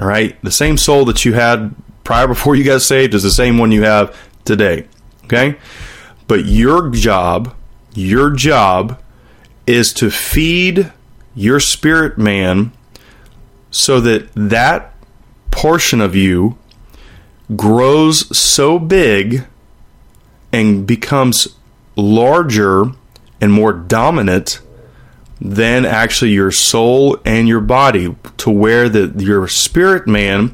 All 0.00 0.06
right? 0.06 0.40
The 0.42 0.50
same 0.50 0.76
soul 0.76 1.04
that 1.06 1.24
you 1.24 1.32
had 1.32 1.74
prior 2.04 2.26
before 2.26 2.54
you 2.54 2.64
got 2.64 2.82
saved 2.82 3.14
is 3.14 3.22
the 3.22 3.30
same 3.30 3.58
one 3.58 3.72
you 3.72 3.82
have 3.82 4.16
today. 4.44 4.86
Okay? 5.24 5.56
But 6.28 6.44
your 6.44 6.90
job, 6.90 7.54
your 7.94 8.30
job 8.30 9.00
is 9.66 9.92
to 9.94 10.10
feed 10.10 10.92
your 11.34 11.60
spirit 11.60 12.18
man 12.18 12.72
so 13.70 14.00
that 14.00 14.30
that 14.34 14.91
portion 15.62 16.00
of 16.00 16.16
you 16.16 16.58
grows 17.54 18.36
so 18.36 18.80
big 18.80 19.44
and 20.52 20.88
becomes 20.88 21.54
larger 21.94 22.86
and 23.40 23.52
more 23.52 23.72
dominant 23.72 24.60
than 25.40 25.84
actually 25.84 26.32
your 26.32 26.50
soul 26.50 27.16
and 27.24 27.46
your 27.46 27.60
body 27.60 28.12
to 28.36 28.50
where 28.50 28.88
that 28.88 29.20
your 29.20 29.46
spirit 29.46 30.04
man 30.08 30.52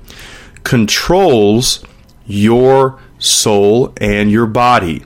controls 0.62 1.83
your 2.27 3.00
soul 3.19 3.95
and 3.97 4.31
your 4.31 4.47
body. 4.47 5.03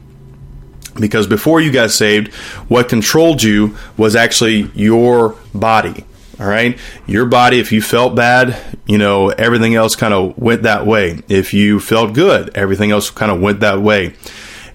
Because 0.98 1.28
before 1.28 1.60
you 1.60 1.70
got 1.70 1.92
saved 1.92 2.34
what 2.66 2.88
controlled 2.88 3.40
you 3.40 3.76
was 3.96 4.16
actually 4.16 4.68
your 4.74 5.36
body 5.54 6.04
all 6.42 6.48
right. 6.48 6.76
Your 7.06 7.24
body, 7.24 7.60
if 7.60 7.70
you 7.70 7.80
felt 7.80 8.16
bad, 8.16 8.56
you 8.84 8.98
know, 8.98 9.28
everything 9.28 9.76
else 9.76 9.94
kind 9.94 10.12
of 10.12 10.36
went 10.36 10.64
that 10.64 10.84
way. 10.84 11.20
If 11.28 11.54
you 11.54 11.78
felt 11.78 12.14
good, 12.14 12.50
everything 12.56 12.90
else 12.90 13.10
kind 13.10 13.30
of 13.30 13.40
went 13.40 13.60
that 13.60 13.80
way. 13.80 14.14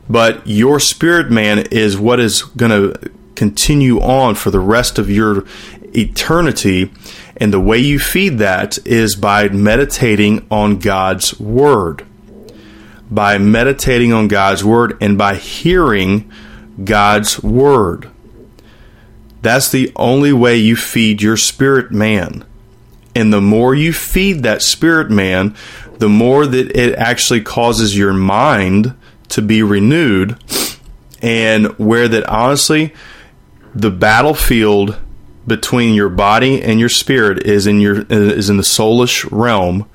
But 0.09 0.47
your 0.47 0.79
spirit 0.79 1.29
man 1.29 1.59
is 1.69 1.97
what 1.97 2.21
is 2.21 2.43
going 2.43 2.71
to 2.71 3.11
continue 3.35 3.99
on 3.99 4.35
for 4.35 4.49
the 4.49 4.61
rest 4.61 4.97
of 4.97 5.09
your 5.09 5.43
eternity. 5.93 6.89
And 7.35 7.51
the 7.51 7.59
way 7.59 7.79
you 7.79 7.99
feed 7.99 8.37
that 8.37 8.77
is 8.87 9.17
by 9.17 9.49
meditating 9.49 10.47
on 10.49 10.79
God's 10.79 11.37
word. 11.37 12.05
By 13.11 13.39
meditating 13.39 14.13
on 14.13 14.29
God's 14.29 14.63
word 14.63 14.97
and 15.01 15.17
by 15.17 15.35
hearing 15.35 16.31
God's 16.81 17.43
word. 17.43 18.09
That's 19.41 19.69
the 19.69 19.91
only 19.95 20.33
way 20.33 20.57
you 20.57 20.75
feed 20.75 21.21
your 21.21 21.37
spirit 21.37 21.91
man. 21.91 22.45
And 23.15 23.33
the 23.33 23.41
more 23.41 23.73
you 23.73 23.93
feed 23.93 24.43
that 24.43 24.61
spirit 24.61 25.09
man, 25.09 25.55
the 25.97 26.09
more 26.09 26.45
that 26.45 26.77
it 26.77 26.95
actually 26.95 27.41
causes 27.41 27.97
your 27.97 28.13
mind 28.13 28.95
to 29.29 29.41
be 29.41 29.63
renewed. 29.63 30.37
And 31.21 31.67
where 31.79 32.07
that 32.07 32.27
honestly, 32.29 32.93
the 33.73 33.89
battlefield 33.91 34.97
between 35.47 35.93
your 35.93 36.09
body 36.09 36.61
and 36.61 36.79
your 36.79 36.89
spirit 36.89 37.45
is 37.45 37.65
in 37.65 37.79
your 37.79 38.01
is 38.09 38.49
in 38.49 38.57
the 38.57 38.63
soulish 38.63 39.27
realm 39.31 39.89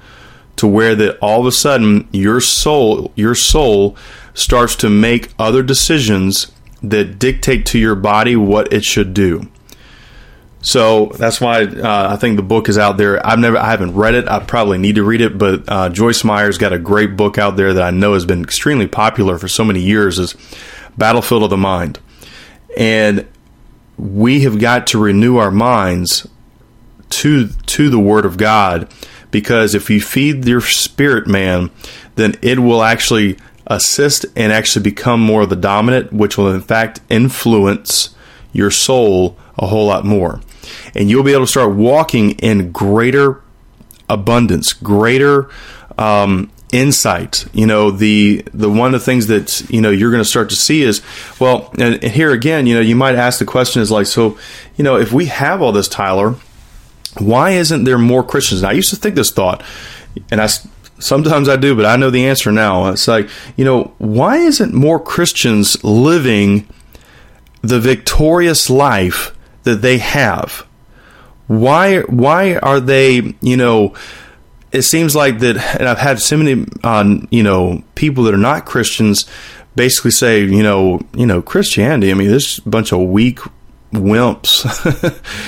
to 0.57 0.67
where 0.67 0.95
that 0.95 1.19
all 1.19 1.41
of 1.41 1.47
a 1.47 1.53
sudden 1.53 2.09
your 2.13 2.41
soul 2.41 3.13
your 3.15 3.35
soul 3.35 3.97
starts 4.35 4.75
to 4.77 4.89
make 4.89 5.33
other 5.39 5.63
decisions 5.63 6.52
that 6.83 7.19
dictate 7.19 7.67
to 7.67 7.79
your 7.79 7.95
body 7.95 8.37
what 8.37 8.73
it 8.73 8.85
should 8.85 9.15
do. 9.15 9.49
So 10.65 11.07
that's 11.19 11.41
why 11.41 11.65
uh, 11.65 12.13
I 12.13 12.17
think 12.17 12.37
the 12.37 12.43
book 12.43 12.69
is 12.69 12.79
out 12.79 12.97
there. 12.97 13.25
I've 13.27 13.41
never, 13.41 13.59
I 13.59 13.71
haven't 13.71 13.95
read 13.95 14.15
it. 14.15 14.29
I 14.29 14.39
probably 14.39 14.79
need 14.79 14.95
to 14.95 15.03
read 15.03 15.21
it, 15.21 15.37
but 15.37 15.65
uh, 15.67 15.89
Joyce 15.89 16.23
Meyer's 16.23 16.57
got 16.57 16.73
a 16.73 16.79
great 16.79 17.17
book 17.17 17.37
out 17.37 17.57
there 17.57 17.75
that 17.75 17.83
I 17.83 17.91
know 17.91 18.15
has 18.15 18.25
been 18.25 18.45
extremely 18.45 18.87
popular 18.87 19.39
for 19.39 19.49
so 19.49 19.65
many 19.65 19.81
years. 19.81 20.21
Is 20.21 20.37
Battlefield 20.97 21.43
of 21.43 21.51
the 21.51 21.57
Mind, 21.57 21.99
and 22.77 23.27
we 23.99 24.43
have 24.43 24.61
got 24.61 24.87
to 24.89 24.99
renew 24.99 25.37
our 25.39 25.51
minds 25.51 26.29
to 27.11 27.49
to 27.49 27.91
the 27.91 27.99
Word 27.99 28.25
of 28.25 28.37
God, 28.37 28.89
because 29.33 29.75
if 29.75 29.91
you 29.91 30.01
feed 30.01 30.47
your 30.47 30.61
spirit 30.61 31.27
man, 31.27 31.71
then 32.15 32.37
it 32.41 32.61
will 32.61 32.85
actually 32.85 33.37
assist 33.77 34.27
and 34.37 34.53
actually 34.53 34.83
become 34.83 35.21
more 35.21 35.43
of 35.43 35.51
the 35.51 35.57
dominant, 35.57 36.13
which 36.13 36.37
will 36.37 36.53
in 36.53 36.61
fact 36.61 37.01
influence 37.09 38.15
your 38.53 38.71
soul 38.71 39.37
a 39.59 39.67
whole 39.67 39.87
lot 39.87 40.05
more. 40.05 40.41
And 40.95 41.11
you'll 41.11 41.25
be 41.25 41.33
able 41.33 41.45
to 41.45 41.51
start 41.51 41.75
walking 41.75 42.33
in 42.33 42.73
greater 42.73 43.43
abundance, 44.09 44.73
greater 44.73 45.51
um, 45.99 46.51
insight. 46.73 47.47
You 47.53 47.67
know, 47.67 47.91
the 47.91 48.45
the 48.53 48.71
one 48.71 48.95
of 48.95 49.01
the 49.01 49.05
things 49.05 49.27
that 49.29 49.69
you 49.71 49.81
know 49.81 49.91
you're 49.91 50.11
going 50.11 50.23
to 50.23 50.29
start 50.29 50.51
to 50.51 50.57
see 50.57 50.83
is 50.83 51.03
well, 51.39 51.73
and 51.79 52.03
here 52.03 52.33
again, 52.33 52.67
you 52.67 52.75
know, 52.75 52.81
you 52.81 52.97
might 52.97 53.15
ask 53.15 53.39
the 53.39 53.45
question 53.45 53.83
is 53.83 53.91
like, 53.91 54.07
so, 54.07 54.39
you 54.77 54.85
know, 54.85 54.97
if 54.97 55.13
we 55.13 55.27
have 55.27 55.63
all 55.63 55.73
this, 55.73 55.89
Tyler, 55.89 56.37
why 57.19 57.51
isn't 57.51 57.85
there 57.85 57.99
more 57.99 58.23
Christians? 58.23 58.63
And 58.63 58.71
I 58.71 58.73
used 58.73 58.91
to 58.91 58.97
think 58.97 59.15
this 59.15 59.31
thought, 59.31 59.63
and 60.31 60.41
I 60.41 60.49
Sometimes 61.03 61.49
I 61.49 61.57
do, 61.57 61.75
but 61.75 61.85
I 61.85 61.97
know 61.97 62.11
the 62.11 62.27
answer 62.27 62.53
now. 62.53 62.89
It's 62.89 63.09
like, 63.09 63.29
you 63.57 63.65
know, 63.65 63.95
why 63.99 64.39
isn't 64.39 64.73
more 64.73 65.01
Christians 65.01 65.83
living 65.83 66.67
the 67.61 67.81
victorious 67.81 68.71
life 68.71 69.37
that 69.65 69.83
they 69.83 69.99
have? 69.99 70.67
Why 71.49 72.01
why 72.03 72.57
are 72.57 72.81
they, 72.81 73.35
you 73.41 73.57
know, 73.57 73.95
it 74.71 74.83
seems 74.83 75.17
like 75.17 75.41
that 75.41 75.57
and 75.79 75.89
I've 75.89 75.99
had 75.99 76.21
so 76.21 76.37
many 76.37 76.67
uh, 76.85 77.19
you 77.31 77.43
know, 77.43 77.83
people 77.95 78.25
that 78.25 78.35
are 78.35 78.39
not 78.39 78.65
Christians 78.65 79.27
basically 79.75 80.13
say, 80.13 80.41
you 80.41 80.63
know, 80.63 81.01
you 81.15 81.27
know, 81.27 81.43
Christianity, 81.43 82.11
I 82.11 82.15
mean, 82.15 82.29
this 82.29 82.61
bunch 82.61 82.93
of 82.93 83.01
weak 83.01 83.41
wimps. 83.93 84.65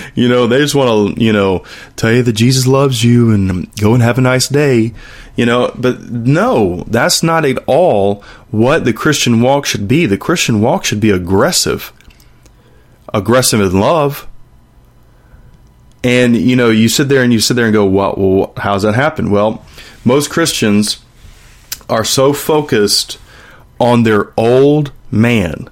you 0.14 0.28
know, 0.28 0.46
they 0.46 0.58
just 0.58 0.74
want 0.74 1.16
to, 1.16 1.22
you 1.22 1.32
know, 1.32 1.64
tell 1.96 2.12
you 2.12 2.22
that 2.22 2.32
Jesus 2.34 2.66
loves 2.66 3.02
you 3.02 3.30
and 3.30 3.74
go 3.76 3.94
and 3.94 4.02
have 4.02 4.18
a 4.18 4.22
nice 4.22 4.48
day. 4.48 4.92
You 5.36 5.46
know, 5.46 5.72
but 5.76 6.00
no, 6.02 6.84
that's 6.86 7.22
not 7.22 7.44
at 7.44 7.58
all 7.66 8.22
what 8.50 8.84
the 8.84 8.92
Christian 8.92 9.40
walk 9.40 9.66
should 9.66 9.88
be. 9.88 10.06
The 10.06 10.18
Christian 10.18 10.60
walk 10.60 10.84
should 10.84 11.00
be 11.00 11.10
aggressive, 11.10 11.92
aggressive 13.12 13.60
in 13.60 13.80
love. 13.80 14.28
And, 16.04 16.36
you 16.36 16.54
know, 16.54 16.68
you 16.68 16.88
sit 16.88 17.08
there 17.08 17.22
and 17.22 17.32
you 17.32 17.40
sit 17.40 17.54
there 17.54 17.64
and 17.64 17.72
go, 17.72 17.86
well, 17.86 18.14
well 18.16 18.52
how's 18.58 18.82
that 18.82 18.94
happen? 18.94 19.30
Well, 19.30 19.64
most 20.04 20.30
Christians 20.30 21.02
are 21.88 22.04
so 22.04 22.32
focused 22.32 23.18
on 23.80 24.02
their 24.02 24.32
old 24.38 24.92
man 25.10 25.68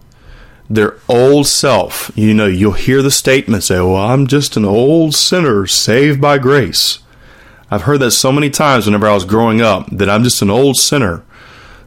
their 0.72 0.96
old 1.06 1.46
self. 1.46 2.10
You 2.14 2.32
know, 2.32 2.46
you'll 2.46 2.72
hear 2.72 3.02
the 3.02 3.10
statement 3.10 3.62
say, 3.62 3.76
Well, 3.76 3.96
I'm 3.96 4.26
just 4.26 4.56
an 4.56 4.64
old 4.64 5.14
sinner 5.14 5.66
saved 5.66 6.20
by 6.20 6.38
grace. 6.38 7.00
I've 7.70 7.82
heard 7.82 8.00
that 8.00 8.10
so 8.12 8.32
many 8.32 8.50
times 8.50 8.86
whenever 8.86 9.06
I 9.06 9.14
was 9.14 9.24
growing 9.24 9.60
up 9.60 9.88
that 9.90 10.10
I'm 10.10 10.24
just 10.24 10.42
an 10.42 10.50
old 10.50 10.76
sinner 10.76 11.24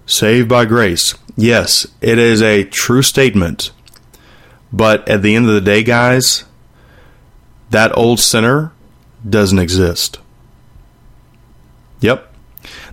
saved 0.05 0.47
by 0.47 0.65
grace. 0.65 1.15
Yes, 1.35 1.87
it 2.01 2.17
is 2.17 2.41
a 2.41 2.63
true 2.63 3.01
statement. 3.01 3.71
But 4.71 5.07
at 5.09 5.21
the 5.21 5.35
end 5.35 5.47
of 5.47 5.53
the 5.55 5.61
day, 5.61 5.83
guys, 5.83 6.45
that 7.71 7.95
old 7.97 8.19
sinner 8.19 8.71
doesn't 9.27 9.59
exist. 9.59 10.19
Yep. 12.01 12.31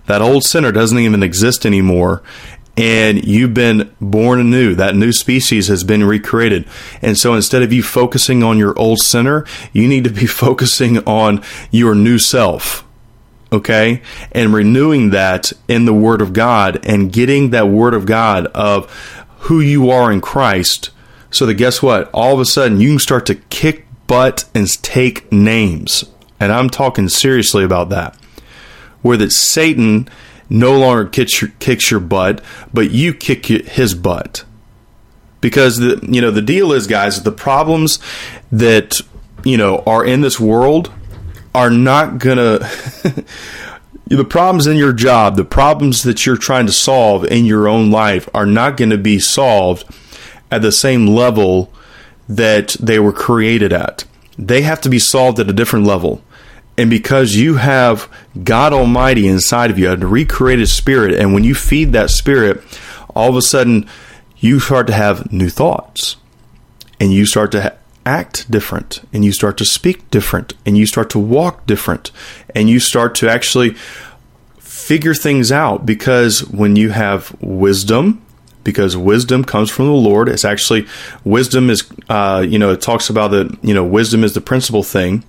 That 0.05 0.21
old 0.21 0.43
sinner 0.43 0.71
doesn't 0.71 0.97
even 0.97 1.23
exist 1.23 1.65
anymore. 1.65 2.21
And 2.75 3.23
you've 3.23 3.53
been 3.53 3.93
born 4.01 4.39
anew. 4.39 4.73
That 4.73 4.95
new 4.95 5.11
species 5.11 5.67
has 5.67 5.83
been 5.83 6.03
recreated. 6.03 6.67
And 7.01 7.17
so 7.17 7.35
instead 7.35 7.61
of 7.61 7.71
you 7.71 7.83
focusing 7.83 8.41
on 8.41 8.57
your 8.57 8.77
old 8.79 8.99
sinner, 8.99 9.45
you 9.71 9.87
need 9.87 10.03
to 10.05 10.09
be 10.09 10.25
focusing 10.27 10.97
on 11.07 11.43
your 11.71 11.93
new 11.93 12.17
self. 12.17 12.83
Okay? 13.51 14.01
And 14.31 14.53
renewing 14.53 15.11
that 15.11 15.53
in 15.67 15.85
the 15.85 15.93
Word 15.93 16.21
of 16.21 16.33
God 16.33 16.83
and 16.83 17.13
getting 17.13 17.51
that 17.51 17.67
Word 17.67 17.93
of 17.93 18.07
God 18.07 18.47
of 18.47 18.89
who 19.41 19.59
you 19.59 19.91
are 19.91 20.11
in 20.11 20.21
Christ 20.21 20.89
so 21.29 21.45
that 21.45 21.55
guess 21.55 21.81
what? 21.81 22.09
All 22.13 22.33
of 22.33 22.39
a 22.39 22.45
sudden 22.45 22.79
you 22.79 22.89
can 22.89 22.99
start 22.99 23.25
to 23.27 23.35
kick 23.35 23.85
butt 24.07 24.45
and 24.55 24.67
take 24.81 25.31
names. 25.31 26.05
And 26.39 26.51
I'm 26.51 26.69
talking 26.69 27.09
seriously 27.09 27.63
about 27.63 27.89
that 27.89 28.17
where 29.03 29.17
that 29.17 29.31
Satan 29.31 30.09
no 30.53 30.77
longer 30.77 31.05
kicks 31.05 31.41
your, 31.41 31.49
kicks 31.57 31.89
your 31.89 31.99
butt, 31.99 32.39
but 32.71 32.91
you 32.91 33.11
kick 33.11 33.47
his 33.47 33.95
butt. 33.95 34.45
Because 35.41 35.77
the 35.77 35.99
you 36.07 36.21
know 36.21 36.31
the 36.31 36.41
deal 36.41 36.71
is, 36.71 36.87
guys, 36.87 37.23
the 37.23 37.31
problems 37.31 37.99
that 38.51 39.01
you 39.43 39.57
know 39.57 39.83
are 39.85 40.05
in 40.05 40.21
this 40.21 40.39
world 40.39 40.93
are 41.53 41.71
not 41.71 42.19
gonna. 42.19 42.59
the 44.07 44.23
problems 44.23 44.67
in 44.67 44.77
your 44.77 44.93
job, 44.93 45.35
the 45.35 45.43
problems 45.43 46.03
that 46.03 46.25
you're 46.25 46.37
trying 46.37 46.67
to 46.67 46.71
solve 46.71 47.25
in 47.25 47.45
your 47.45 47.67
own 47.67 47.89
life, 47.89 48.29
are 48.33 48.45
not 48.45 48.77
going 48.77 48.91
to 48.91 48.97
be 48.97 49.17
solved 49.17 49.83
at 50.51 50.61
the 50.61 50.71
same 50.71 51.07
level 51.07 51.73
that 52.29 52.75
they 52.79 52.99
were 52.99 53.11
created 53.11 53.73
at. 53.73 54.05
They 54.37 54.61
have 54.61 54.81
to 54.81 54.89
be 54.89 54.99
solved 54.99 55.39
at 55.39 55.49
a 55.49 55.53
different 55.53 55.85
level. 55.85 56.21
And 56.77 56.89
because 56.89 57.35
you 57.35 57.55
have 57.55 58.09
God 58.43 58.73
Almighty 58.73 59.27
inside 59.27 59.69
of 59.69 59.77
you, 59.77 59.91
a 59.91 59.97
recreated 59.97 60.69
spirit, 60.69 61.13
and 61.13 61.33
when 61.33 61.43
you 61.43 61.53
feed 61.53 61.91
that 61.93 62.09
spirit, 62.09 62.63
all 63.15 63.29
of 63.29 63.35
a 63.35 63.41
sudden 63.41 63.87
you 64.37 64.59
start 64.59 64.87
to 64.87 64.93
have 64.93 65.31
new 65.31 65.49
thoughts 65.49 66.17
and 66.99 67.13
you 67.13 67.25
start 67.25 67.51
to 67.51 67.75
act 68.05 68.49
different 68.51 69.07
and 69.13 69.23
you 69.23 69.31
start 69.31 69.57
to 69.57 69.65
speak 69.65 70.09
different 70.09 70.53
and 70.65 70.77
you 70.77 70.85
start 70.85 71.09
to 71.11 71.19
walk 71.19 71.65
different 71.65 72.11
and 72.53 72.69
you 72.69 72.79
start 72.79 73.15
to 73.15 73.29
actually 73.29 73.75
figure 74.59 75.13
things 75.13 75.51
out 75.51 75.85
because 75.85 76.43
when 76.49 76.75
you 76.75 76.89
have 76.89 77.35
wisdom, 77.39 78.21
because 78.63 78.97
wisdom 78.97 79.43
comes 79.43 79.69
from 79.69 79.85
the 79.85 79.91
Lord. 79.91 80.29
It's 80.29 80.45
actually 80.45 80.87
wisdom 81.23 81.69
is, 81.69 81.89
uh, 82.09 82.45
you 82.47 82.57
know, 82.57 82.71
it 82.71 82.81
talks 82.81 83.09
about 83.09 83.31
that, 83.31 83.57
you 83.61 83.73
know, 83.73 83.83
wisdom 83.83 84.23
is 84.23 84.33
the 84.33 84.41
principal 84.41 84.83
thing. 84.83 85.23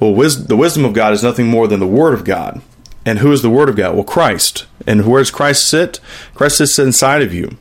Well, 0.00 0.14
wis- 0.14 0.36
the 0.36 0.56
wisdom 0.56 0.84
of 0.84 0.92
God 0.92 1.12
is 1.12 1.22
nothing 1.22 1.46
more 1.46 1.66
than 1.66 1.80
the 1.80 1.86
Word 1.86 2.14
of 2.14 2.24
God. 2.24 2.60
And 3.04 3.20
who 3.20 3.32
is 3.32 3.42
the 3.42 3.50
Word 3.50 3.68
of 3.68 3.76
God? 3.76 3.94
Well, 3.94 4.04
Christ. 4.04 4.66
And 4.86 5.06
where 5.06 5.20
does 5.20 5.30
Christ 5.30 5.68
sit? 5.68 6.00
Christ 6.34 6.58
sits 6.58 6.78
inside 6.78 7.22
of 7.22 7.32
you. 7.32 7.56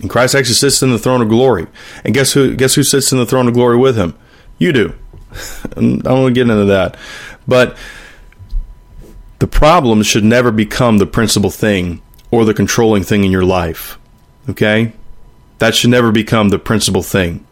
And 0.00 0.10
Christ 0.10 0.34
actually 0.34 0.54
sits 0.54 0.82
in 0.82 0.90
the 0.90 0.98
throne 0.98 1.22
of 1.22 1.28
glory. 1.28 1.66
And 2.04 2.14
guess 2.14 2.32
who? 2.32 2.54
Guess 2.54 2.74
who 2.74 2.82
sits 2.82 3.12
in 3.12 3.18
the 3.18 3.26
throne 3.26 3.48
of 3.48 3.54
glory 3.54 3.76
with 3.76 3.96
him? 3.96 4.14
You 4.58 4.72
do. 4.72 4.94
I 5.64 5.80
don't 5.80 6.04
want 6.04 6.34
to 6.34 6.40
get 6.44 6.50
into 6.50 6.66
that, 6.66 6.96
but 7.46 7.76
the 9.38 9.46
problem 9.46 10.02
should 10.02 10.24
never 10.24 10.50
become 10.50 10.98
the 10.98 11.06
principal 11.06 11.50
thing 11.50 12.02
or 12.30 12.44
the 12.44 12.54
controlling 12.54 13.02
thing 13.02 13.24
in 13.24 13.30
your 13.30 13.44
life. 13.44 13.98
Okay, 14.48 14.92
that 15.58 15.74
should 15.74 15.90
never 15.90 16.12
become 16.12 16.50
the 16.50 16.58
principal 16.58 17.02
thing 17.02 17.46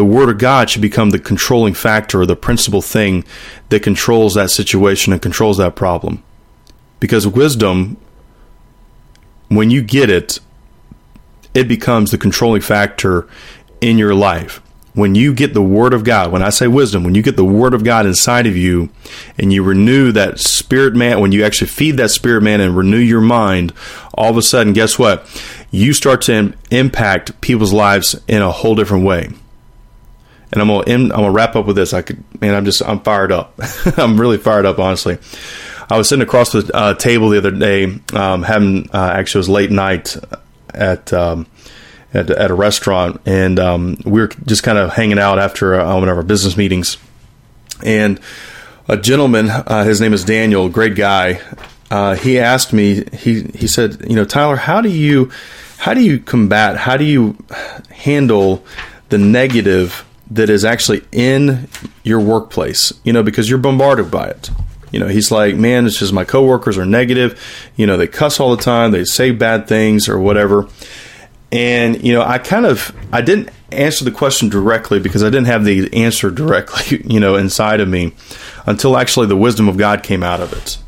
the 0.00 0.04
Word 0.06 0.30
of 0.30 0.38
God 0.38 0.70
should 0.70 0.80
become 0.80 1.10
the 1.10 1.18
controlling 1.18 1.74
factor 1.74 2.22
or 2.22 2.24
the 2.24 2.34
principal 2.34 2.80
thing 2.80 3.22
that 3.68 3.82
controls 3.82 4.32
that 4.32 4.50
situation 4.50 5.12
and 5.12 5.20
controls 5.20 5.58
that 5.58 5.76
problem. 5.76 6.22
Because 7.00 7.26
wisdom, 7.26 7.98
when 9.48 9.70
you 9.70 9.82
get 9.82 10.08
it, 10.08 10.38
it 11.52 11.68
becomes 11.68 12.12
the 12.12 12.16
controlling 12.16 12.62
factor 12.62 13.28
in 13.82 13.98
your 13.98 14.14
life. 14.14 14.62
When 14.94 15.14
you 15.14 15.34
get 15.34 15.52
the 15.52 15.60
Word 15.60 15.92
of 15.92 16.02
God, 16.02 16.32
when 16.32 16.42
I 16.42 16.48
say 16.48 16.66
wisdom, 16.66 17.04
when 17.04 17.14
you 17.14 17.20
get 17.20 17.36
the 17.36 17.44
Word 17.44 17.74
of 17.74 17.84
God 17.84 18.06
inside 18.06 18.46
of 18.46 18.56
you 18.56 18.88
and 19.36 19.52
you 19.52 19.62
renew 19.62 20.12
that 20.12 20.40
spirit 20.40 20.94
man, 20.94 21.20
when 21.20 21.32
you 21.32 21.44
actually 21.44 21.68
feed 21.68 21.98
that 21.98 22.10
spirit 22.10 22.42
man 22.42 22.62
and 22.62 22.74
renew 22.74 22.96
your 22.96 23.20
mind, 23.20 23.74
all 24.14 24.30
of 24.30 24.38
a 24.38 24.42
sudden, 24.42 24.72
guess 24.72 24.98
what? 24.98 25.26
You 25.70 25.92
start 25.92 26.22
to 26.22 26.54
impact 26.70 27.38
people's 27.42 27.74
lives 27.74 28.18
in 28.26 28.40
a 28.40 28.50
whole 28.50 28.74
different 28.74 29.04
way 29.04 29.28
and 30.52 30.60
I'm 30.60 30.68
gonna 30.68 30.88
end, 30.88 31.12
I'm 31.12 31.20
gonna 31.20 31.30
wrap 31.30 31.56
up 31.56 31.66
with 31.66 31.76
this. 31.76 31.92
I 31.92 32.02
could, 32.02 32.22
man, 32.40 32.54
I'm 32.54 32.64
just 32.64 32.82
I'm 32.82 33.00
fired 33.00 33.32
up. 33.32 33.58
I'm 33.96 34.20
really 34.20 34.38
fired 34.38 34.66
up, 34.66 34.78
honestly. 34.78 35.18
I 35.88 35.96
was 35.96 36.08
sitting 36.08 36.22
across 36.22 36.52
the 36.52 36.70
uh, 36.72 36.94
table 36.94 37.30
the 37.30 37.38
other 37.38 37.50
day, 37.50 37.98
um, 38.12 38.42
having 38.42 38.90
uh, 38.90 39.12
actually 39.14 39.38
it 39.38 39.42
was 39.42 39.48
late 39.48 39.70
night 39.70 40.16
at. 40.74 41.12
Um, 41.12 41.46
at, 42.12 42.28
at, 42.28 42.50
a 42.50 42.54
restaurant, 42.54 43.20
and 43.24 43.60
um, 43.60 43.96
we 44.04 44.20
were 44.20 44.26
just 44.26 44.64
kind 44.64 44.76
of 44.76 44.92
hanging 44.92 45.20
out 45.20 45.38
after 45.38 45.80
uh, 45.80 45.94
one 45.94 46.08
of 46.08 46.16
our 46.16 46.24
business 46.24 46.56
meetings. 46.56 46.96
And 47.84 48.18
a 48.88 48.96
gentleman, 48.96 49.48
uh, 49.48 49.84
his 49.84 50.00
name 50.00 50.12
is 50.12 50.24
Daniel, 50.24 50.68
great 50.68 50.96
guy. 50.96 51.40
Uh, 51.88 52.16
he 52.16 52.40
asked 52.40 52.72
me. 52.72 53.04
He 53.12 53.42
he 53.54 53.68
said, 53.68 54.04
you 54.08 54.16
know, 54.16 54.24
Tyler, 54.24 54.56
how 54.56 54.80
do 54.80 54.88
you 54.88 55.30
how 55.78 55.94
do 55.94 56.02
you 56.02 56.18
combat? 56.18 56.76
How 56.76 56.96
do 56.96 57.04
you 57.04 57.36
handle 57.90 58.64
the 59.08 59.18
negative 59.18 60.04
that 60.30 60.48
is 60.48 60.64
actually 60.64 61.02
in 61.12 61.68
your 62.04 62.20
workplace, 62.20 62.92
you 63.04 63.12
know, 63.12 63.22
because 63.22 63.48
you're 63.48 63.58
bombarded 63.58 64.10
by 64.10 64.28
it. 64.28 64.50
You 64.92 64.98
know, 64.98 65.08
he's 65.08 65.30
like, 65.30 65.54
man, 65.54 65.86
it's 65.86 65.98
just 65.98 66.12
my 66.12 66.24
coworkers 66.24 66.78
are 66.78 66.86
negative. 66.86 67.40
You 67.76 67.86
know, 67.86 67.96
they 67.96 68.06
cuss 68.06 68.40
all 68.40 68.54
the 68.54 68.62
time, 68.62 68.90
they 68.90 69.04
say 69.04 69.30
bad 69.30 69.68
things 69.68 70.08
or 70.08 70.18
whatever. 70.18 70.68
And, 71.52 72.02
you 72.04 72.12
know, 72.12 72.22
I 72.22 72.38
kind 72.38 72.64
of, 72.64 72.94
I 73.12 73.22
didn't 73.22 73.50
answer 73.72 74.04
the 74.04 74.10
question 74.10 74.48
directly 74.48 75.00
because 75.00 75.22
I 75.22 75.26
didn't 75.30 75.46
have 75.46 75.64
the 75.64 75.92
answer 75.92 76.30
directly, 76.30 77.02
you 77.12 77.20
know, 77.20 77.36
inside 77.36 77.80
of 77.80 77.88
me 77.88 78.12
until 78.66 78.96
actually 78.96 79.26
the 79.26 79.36
wisdom 79.36 79.68
of 79.68 79.76
God 79.76 80.02
came 80.02 80.22
out 80.22 80.40
of 80.40 80.52
it. 80.52 80.78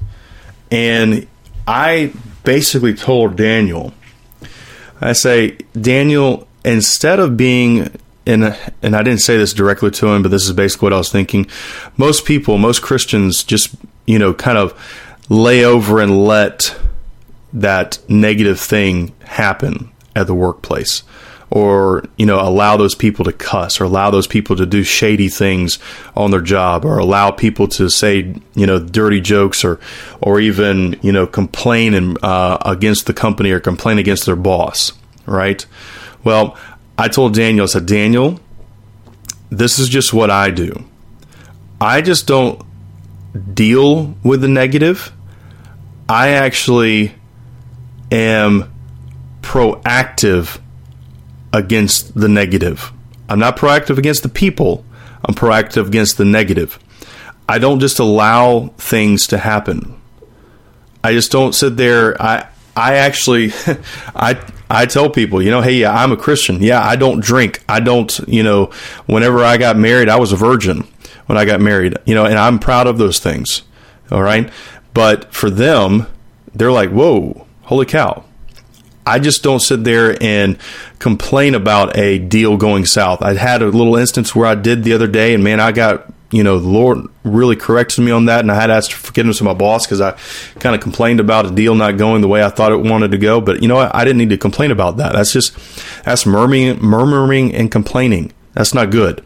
And 0.71 1.27
I 1.67 2.13
basically 2.45 2.95
told 2.95 3.37
Daniel, 3.37 3.93
I 5.01 5.13
say, 5.13 5.59
Daniel, 5.79 6.47
instead 6.65 7.19
of 7.19 7.37
being 7.37 7.93
and 8.27 8.57
and 8.83 8.95
I 8.97 9.03
didn't 9.03 9.21
say 9.21 9.37
this 9.37 9.53
directly 9.53 9.91
to 9.93 10.09
him, 10.09 10.23
but 10.23 10.31
this 10.31 10.45
is 10.45 10.53
basically 10.53 10.87
what 10.87 10.93
I 10.93 10.99
was 10.99 11.11
thinking. 11.11 11.47
Most 11.97 12.25
people, 12.25 12.59
most 12.59 12.83
Christians, 12.83 13.43
just 13.43 13.75
you 14.07 14.19
know, 14.19 14.35
kind 14.35 14.59
of 14.59 14.75
lay 15.29 15.65
over 15.65 16.01
and 16.01 16.25
let 16.25 16.77
that 17.53 17.99
negative 18.09 18.59
thing 18.59 19.15
happen 19.25 19.91
at 20.15 20.27
the 20.27 20.35
workplace, 20.35 21.03
or 21.51 22.05
you 22.17 22.27
know, 22.27 22.41
allow 22.41 22.77
those 22.77 22.95
people 22.95 23.25
to 23.25 23.33
cuss, 23.33 23.81
or 23.81 23.85
allow 23.85 24.11
those 24.11 24.27
people 24.27 24.57
to 24.57 24.67
do 24.67 24.85
shady 24.85 25.29
things 25.29 25.79
on 26.17 26.31
their 26.31 26.41
job, 26.41 26.85
or 26.85 26.99
allow 26.99 27.31
people 27.31 27.67
to 27.69 27.89
say 27.91 28.35
you 28.55 28.67
know 28.67 28.79
dirty 28.79 29.21
jokes, 29.21 29.65
or 29.65 29.81
or 30.21 30.39
even 30.39 30.99
you 31.03 31.13
know 31.13 31.27
complain 31.27 31.95
and 31.95 32.23
uh, 32.23 32.59
against 32.65 33.07
the 33.07 33.15
company 33.15 33.51
or 33.51 33.61
complain 33.61 33.99
against 33.99 34.27
their 34.27 34.37
boss, 34.37 34.93
right? 35.27 35.67
Well, 36.25 36.57
I 37.03 37.09
told 37.09 37.35
Daniel, 37.35 37.65
I 37.65 37.67
said, 37.67 37.87
Daniel, 37.87 38.39
this 39.51 39.81
is 39.81 39.89
just 39.89 40.13
what 40.13 40.31
I 40.31 40.53
do. 40.53 40.85
I 41.81 42.01
just 42.01 42.29
don't 42.29 42.65
deal 43.53 44.15
with 44.23 44.41
the 44.41 44.47
negative. 44.47 45.13
I 46.09 46.29
actually 46.29 47.13
am 48.13 48.73
proactive 49.41 50.61
against 51.53 52.15
the 52.15 52.29
negative. 52.29 52.93
I'm 53.29 53.41
not 53.41 53.57
proactive 53.57 53.99
against 53.99 54.23
the 54.23 54.29
people, 54.29 54.85
I'm 55.25 55.35
proactive 55.35 55.89
against 55.89 56.19
the 56.19 56.25
negative. 56.25 56.79
I 57.49 57.59
don't 57.59 57.81
just 57.81 57.99
allow 57.99 58.69
things 58.79 59.27
to 59.27 59.39
happen. 59.39 60.01
I 61.03 61.15
just 61.15 61.33
don't 61.33 61.53
sit 61.53 61.77
there. 61.77 62.23
I 62.23 62.47
I 62.77 62.99
actually 62.99 63.53
I 64.15 64.35
I 64.75 64.87
tell 64.87 65.11
people, 65.11 65.43
you 65.43 65.51
know, 65.51 65.61
hey, 65.61 65.75
yeah, 65.75 65.93
I'm 65.93 66.13
a 66.13 66.17
Christian. 66.17 66.63
Yeah, 66.63 66.83
I 66.83 66.97
don't 66.97 67.21
drink. 67.21 67.63
I 67.69 67.81
don't, 67.81 68.19
you 68.27 68.43
know, 68.43 68.71
whenever 69.05 69.45
I 69.45 69.59
got 69.59 69.77
married, 69.77 70.09
I 70.09 70.17
was 70.17 70.33
a 70.33 70.37
virgin 70.37 70.89
when 71.27 71.37
I 71.37 71.45
got 71.45 71.61
married, 71.61 71.99
you 72.07 72.15
know, 72.15 72.25
and 72.25 72.39
I'm 72.39 72.59
proud 72.59 72.87
of 72.87 72.97
those 72.97 73.19
things. 73.19 73.65
All 74.11 74.23
right. 74.23 74.51
But 74.95 75.33
for 75.33 75.51
them, 75.51 76.07
they're 76.55 76.73
like, 76.73 76.89
whoa, 76.89 77.47
holy 77.65 77.85
cow. 77.85 78.25
I 79.05 79.19
just 79.19 79.43
don't 79.43 79.61
sit 79.61 79.85
there 79.85 80.17
and 80.23 80.57
complain 80.99 81.55
about 81.55 81.99
a 81.99 82.19
deal 82.19 82.57
going 82.57 82.87
south. 82.87 83.21
I 83.21 83.35
had 83.35 83.61
a 83.61 83.67
little 83.67 83.97
instance 83.97 84.35
where 84.35 84.47
I 84.47 84.55
did 84.55 84.85
the 84.85 84.95
other 84.95 85.09
day, 85.09 85.35
and 85.35 85.45
man, 85.45 85.61
I 85.61 85.73
got 85.73 86.12
you 86.33 86.43
know, 86.43 86.59
the 86.59 86.69
Lord 86.69 87.07
really 87.25 87.57
corrected 87.57 88.03
me 88.03 88.11
on 88.11 88.25
that, 88.25 88.41
and 88.41 88.51
I 88.51 88.55
had 88.55 88.71
asked 88.71 88.95
forgiveness 88.95 89.41
of 89.41 89.45
my 89.45 89.55
boss 89.55 89.87
because 89.87 90.01
I 90.01 90.13
kind 90.59 90.75
of 90.75 90.81
complained 90.81 91.21
about 91.21 91.47
a 91.47 91.51
deal 91.51 91.75
not 91.75 91.99
going 91.99 92.23
the 92.23 92.29
way 92.29 92.43
I 92.43 92.49
thought 92.49 92.73
it 92.73 92.81
wanted 92.81 93.11
to 93.11 93.19
go. 93.19 93.41
But 93.41 93.63
you 93.63 93.69
know, 93.69 93.77
I, 93.77 94.01
I 94.01 94.05
didn't 94.05 94.19
need 94.19 94.31
to 94.31 94.39
complain 94.39 94.71
about 94.71 94.97
that. 94.97 95.13
That's 95.13 95.33
just 95.33 95.55
that's 96.05 96.25
murmuring, 96.25 96.81
murmuring 96.81 97.55
and 97.55 97.71
complaining. 97.71 98.33
That's 98.55 98.73
not 98.73 98.91
good. 98.91 99.23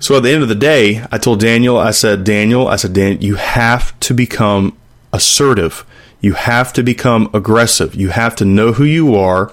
So 0.00 0.16
at 0.16 0.22
the 0.24 0.30
end 0.30 0.42
of 0.42 0.48
the 0.48 0.54
day, 0.54 1.04
I 1.10 1.18
told 1.18 1.40
Daniel, 1.40 1.76
I 1.76 1.90
said, 1.90 2.22
Daniel, 2.22 2.68
I 2.68 2.76
said, 2.76 2.92
Dan, 2.92 3.20
you 3.20 3.34
have 3.34 3.98
to 4.00 4.14
become 4.14 4.76
assertive. 5.12 5.84
You 6.20 6.34
have 6.34 6.72
to 6.74 6.82
become 6.82 7.30
aggressive. 7.32 7.94
You 7.94 8.10
have 8.10 8.36
to 8.36 8.44
know 8.44 8.72
who 8.72 8.84
you 8.84 9.14
are 9.14 9.52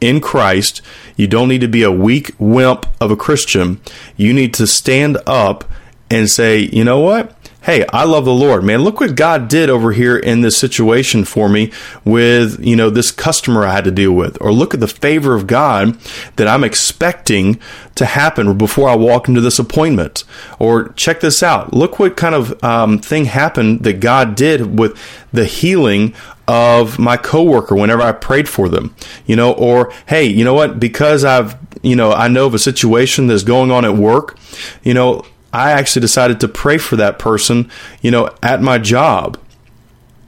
in 0.00 0.20
Christ. 0.20 0.82
You 1.16 1.26
don't 1.26 1.48
need 1.48 1.60
to 1.60 1.68
be 1.68 1.82
a 1.82 1.90
weak 1.90 2.32
wimp 2.38 2.86
of 3.00 3.10
a 3.10 3.16
Christian. 3.16 3.80
You 4.16 4.32
need 4.32 4.54
to 4.54 4.66
stand 4.66 5.18
up 5.26 5.64
and 6.10 6.30
say, 6.30 6.58
you 6.58 6.84
know 6.84 7.00
what? 7.00 7.36
hey, 7.62 7.84
I 7.92 8.04
love 8.04 8.24
the 8.24 8.32
Lord, 8.32 8.64
man. 8.64 8.82
Look 8.82 9.00
what 9.00 9.14
God 9.14 9.48
did 9.48 9.68
over 9.68 9.92
here 9.92 10.16
in 10.16 10.40
this 10.40 10.56
situation 10.56 11.24
for 11.24 11.48
me 11.48 11.72
with, 12.04 12.64
you 12.64 12.74
know, 12.74 12.88
this 12.88 13.10
customer 13.10 13.64
I 13.64 13.72
had 13.72 13.84
to 13.84 13.90
deal 13.90 14.12
with. 14.12 14.40
Or 14.40 14.52
look 14.52 14.72
at 14.72 14.80
the 14.80 14.88
favor 14.88 15.34
of 15.34 15.46
God 15.46 15.98
that 16.36 16.48
I'm 16.48 16.64
expecting 16.64 17.60
to 17.96 18.06
happen 18.06 18.56
before 18.56 18.88
I 18.88 18.96
walk 18.96 19.28
into 19.28 19.42
this 19.42 19.58
appointment. 19.58 20.24
Or 20.58 20.88
check 20.90 21.20
this 21.20 21.42
out. 21.42 21.74
Look 21.74 21.98
what 21.98 22.16
kind 22.16 22.34
of 22.34 22.62
um, 22.64 22.98
thing 22.98 23.26
happened 23.26 23.84
that 23.84 24.00
God 24.00 24.34
did 24.34 24.78
with 24.78 24.98
the 25.32 25.44
healing 25.44 26.14
of 26.48 26.98
my 26.98 27.16
coworker 27.16 27.76
whenever 27.76 28.02
I 28.02 28.12
prayed 28.12 28.48
for 28.48 28.68
them, 28.68 28.94
you 29.26 29.36
know, 29.36 29.52
or 29.52 29.92
hey, 30.06 30.24
you 30.24 30.44
know 30.44 30.54
what? 30.54 30.80
Because 30.80 31.24
I've, 31.24 31.56
you 31.82 31.94
know, 31.94 32.10
I 32.10 32.26
know 32.28 32.46
of 32.46 32.54
a 32.54 32.58
situation 32.58 33.28
that's 33.28 33.44
going 33.44 33.70
on 33.70 33.84
at 33.84 33.94
work, 33.94 34.36
you 34.82 34.94
know, 34.94 35.24
I 35.52 35.72
actually 35.72 36.00
decided 36.00 36.40
to 36.40 36.48
pray 36.48 36.78
for 36.78 36.96
that 36.96 37.18
person, 37.18 37.70
you 38.00 38.10
know, 38.10 38.30
at 38.42 38.62
my 38.62 38.78
job. 38.78 39.38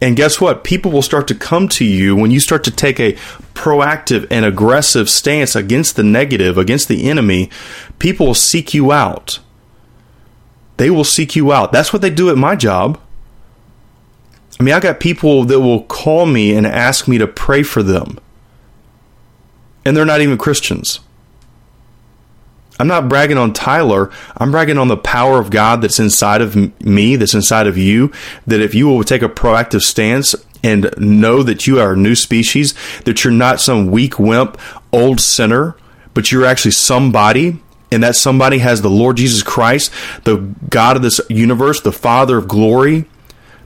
And 0.00 0.16
guess 0.16 0.40
what? 0.40 0.64
People 0.64 0.90
will 0.90 1.02
start 1.02 1.28
to 1.28 1.34
come 1.34 1.68
to 1.68 1.84
you 1.84 2.16
when 2.16 2.32
you 2.32 2.40
start 2.40 2.64
to 2.64 2.72
take 2.72 2.98
a 2.98 3.12
proactive 3.54 4.26
and 4.32 4.44
aggressive 4.44 5.08
stance 5.08 5.54
against 5.54 5.94
the 5.94 6.02
negative, 6.02 6.58
against 6.58 6.88
the 6.88 7.08
enemy. 7.08 7.50
People 8.00 8.26
will 8.26 8.34
seek 8.34 8.74
you 8.74 8.90
out. 8.90 9.38
They 10.76 10.90
will 10.90 11.04
seek 11.04 11.36
you 11.36 11.52
out. 11.52 11.70
That's 11.70 11.92
what 11.92 12.02
they 12.02 12.10
do 12.10 12.30
at 12.30 12.36
my 12.36 12.56
job. 12.56 13.00
I 14.58 14.64
mean, 14.64 14.74
I 14.74 14.80
got 14.80 14.98
people 14.98 15.44
that 15.44 15.60
will 15.60 15.84
call 15.84 16.26
me 16.26 16.54
and 16.54 16.66
ask 16.66 17.06
me 17.06 17.18
to 17.18 17.28
pray 17.28 17.62
for 17.62 17.84
them. 17.84 18.18
And 19.84 19.96
they're 19.96 20.04
not 20.04 20.20
even 20.20 20.36
Christians. 20.36 20.98
I'm 22.78 22.88
not 22.88 23.08
bragging 23.08 23.38
on 23.38 23.52
Tyler. 23.52 24.10
I'm 24.36 24.50
bragging 24.50 24.78
on 24.78 24.88
the 24.88 24.96
power 24.96 25.38
of 25.38 25.50
God 25.50 25.82
that's 25.82 26.00
inside 26.00 26.40
of 26.40 26.56
me, 26.82 27.16
that's 27.16 27.34
inside 27.34 27.66
of 27.66 27.76
you. 27.76 28.10
That 28.46 28.60
if 28.60 28.74
you 28.74 28.88
will 28.88 29.04
take 29.04 29.22
a 29.22 29.28
proactive 29.28 29.82
stance 29.82 30.34
and 30.64 30.92
know 30.96 31.42
that 31.42 31.66
you 31.66 31.80
are 31.80 31.92
a 31.92 31.96
new 31.96 32.14
species, 32.14 32.74
that 33.04 33.24
you're 33.24 33.32
not 33.32 33.60
some 33.60 33.90
weak 33.90 34.18
wimp, 34.18 34.58
old 34.92 35.20
sinner, 35.20 35.76
but 36.14 36.32
you're 36.32 36.44
actually 36.44 36.72
somebody 36.72 37.60
and 37.90 38.02
that 38.02 38.16
somebody 38.16 38.58
has 38.58 38.80
the 38.80 38.90
Lord 38.90 39.18
Jesus 39.18 39.42
Christ, 39.42 39.92
the 40.24 40.54
God 40.70 40.96
of 40.96 41.02
this 41.02 41.20
universe, 41.28 41.80
the 41.80 41.92
Father 41.92 42.38
of 42.38 42.48
glory, 42.48 43.04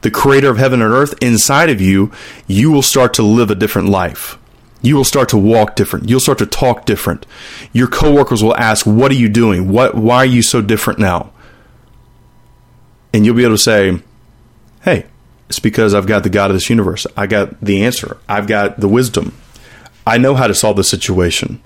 the 0.03 0.11
creator 0.11 0.51
of 0.51 0.59
heaven 0.59 0.83
and 0.83 0.93
earth 0.93 1.15
inside 1.23 1.71
of 1.71 1.81
you, 1.81 2.11
you 2.47 2.71
will 2.71 2.83
start 2.83 3.15
to 3.15 3.23
live 3.23 3.51
a 3.51 3.55
different 3.55 3.89
life 3.89 4.37
you 4.83 4.97
will 4.97 5.05
start 5.05 5.29
to 5.31 5.37
walk 5.37 5.77
different. 5.77 6.09
You'll 6.09 6.21
start 6.21 6.39
to 6.39 6.47
talk 6.47 6.87
different. 6.87 7.27
Your 7.73 7.87
coworkers 7.87 8.43
will 8.43 8.57
ask, 8.57 8.87
"What 8.87 9.11
are 9.11 9.15
you 9.15 9.29
doing? 9.29 9.69
What 9.69 9.95
why 9.95 10.19
are 10.19 10.27
you 10.27 10.43
so 10.43 10.61
different 10.61 10.99
now?" 10.99 11.31
And 13.13 13.25
you'll 13.25 13.35
be 13.35 13.45
able 13.45 13.55
to 13.55 13.59
say, 13.59 14.01
"Hey, 14.83 15.07
it's 15.49 15.59
because 15.59 15.95
I've 15.95 16.07
got 16.07 16.23
the 16.23 16.29
God 16.29 16.51
of 16.51 16.57
this 16.57 16.71
universe. 16.71 17.07
I 17.17 17.27
got 17.27 17.61
the 17.61 17.83
answer. 17.85 18.19
I've 18.29 18.47
got 18.47 18.81
the 18.81 18.89
wisdom. 18.89 19.33
I 20.07 20.19
know 20.19 20.35
how 20.35 20.47
to 20.47 20.55
solve 20.55 20.77
the 20.77 20.85
situation." 20.85 21.61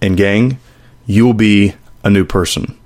And 0.00 0.16
gang, 0.16 0.58
you'll 1.06 1.34
be 1.34 1.74
a 2.04 2.10
new 2.10 2.24
person. 2.24 2.76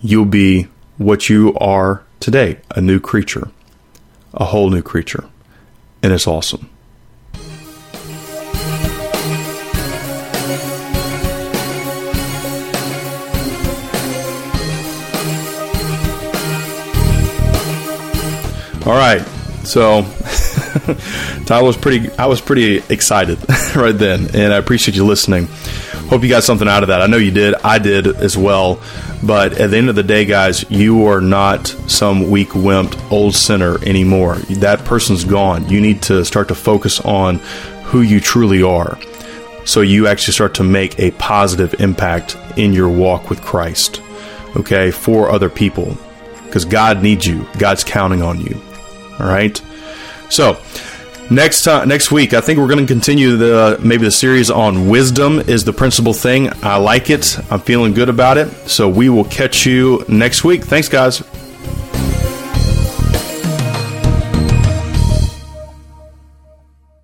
You'll 0.00 0.24
be 0.24 0.68
what 0.96 1.28
you 1.28 1.54
are 1.60 2.02
today, 2.20 2.58
a 2.74 2.80
new 2.80 3.00
creature, 3.00 3.48
a 4.34 4.44
whole 4.44 4.70
new 4.70 4.82
creature. 4.82 5.24
And 6.02 6.12
it's 6.12 6.26
awesome. 6.26 6.68
All 18.88 18.96
right. 18.96 19.20
So 19.64 20.02
Tyler 21.44 21.66
was 21.66 21.76
pretty 21.76 22.10
I 22.12 22.24
was 22.24 22.40
pretty 22.40 22.78
excited 22.88 23.38
right 23.76 23.92
then 23.92 24.34
and 24.34 24.50
I 24.50 24.56
appreciate 24.56 24.96
you 24.96 25.04
listening. 25.04 25.46
Hope 26.08 26.22
you 26.22 26.30
got 26.30 26.42
something 26.42 26.66
out 26.66 26.82
of 26.82 26.88
that. 26.88 27.02
I 27.02 27.06
know 27.06 27.18
you 27.18 27.30
did. 27.30 27.54
I 27.62 27.78
did 27.78 28.06
as 28.06 28.34
well. 28.34 28.80
But 29.22 29.60
at 29.60 29.72
the 29.72 29.76
end 29.76 29.90
of 29.90 29.94
the 29.94 30.02
day, 30.02 30.24
guys, 30.24 30.64
you 30.70 31.04
are 31.04 31.20
not 31.20 31.66
some 31.66 32.30
weak 32.30 32.54
wimp 32.54 32.96
old 33.12 33.34
sinner 33.34 33.76
anymore. 33.84 34.36
That 34.36 34.86
person's 34.86 35.24
gone. 35.24 35.68
You 35.68 35.82
need 35.82 36.00
to 36.04 36.24
start 36.24 36.48
to 36.48 36.54
focus 36.54 36.98
on 37.00 37.40
who 37.84 38.00
you 38.00 38.20
truly 38.20 38.62
are. 38.62 38.98
So 39.66 39.82
you 39.82 40.06
actually 40.06 40.32
start 40.32 40.54
to 40.54 40.64
make 40.64 40.98
a 40.98 41.10
positive 41.10 41.78
impact 41.78 42.38
in 42.56 42.72
your 42.72 42.88
walk 42.88 43.28
with 43.28 43.42
Christ. 43.42 44.00
Okay, 44.56 44.90
for 44.90 45.30
other 45.30 45.50
people. 45.50 45.94
Because 46.46 46.64
God 46.64 47.02
needs 47.02 47.26
you. 47.26 47.46
God's 47.58 47.84
counting 47.84 48.22
on 48.22 48.40
you. 48.40 48.62
All 49.18 49.26
right. 49.26 49.60
So 50.30 50.60
next 51.30 51.62
time, 51.62 51.88
next 51.88 52.10
week, 52.10 52.34
I 52.34 52.40
think 52.40 52.58
we're 52.58 52.68
going 52.68 52.86
to 52.86 52.92
continue 52.92 53.36
the 53.36 53.78
maybe 53.82 54.04
the 54.04 54.10
series 54.10 54.50
on 54.50 54.88
wisdom 54.88 55.40
is 55.40 55.64
the 55.64 55.72
principal 55.72 56.12
thing. 56.12 56.50
I 56.62 56.76
like 56.76 57.10
it. 57.10 57.38
I'm 57.50 57.60
feeling 57.60 57.92
good 57.92 58.08
about 58.08 58.38
it. 58.38 58.48
So 58.68 58.88
we 58.88 59.08
will 59.08 59.24
catch 59.24 59.66
you 59.66 60.04
next 60.08 60.44
week. 60.44 60.64
Thanks, 60.64 60.88
guys. 60.88 61.22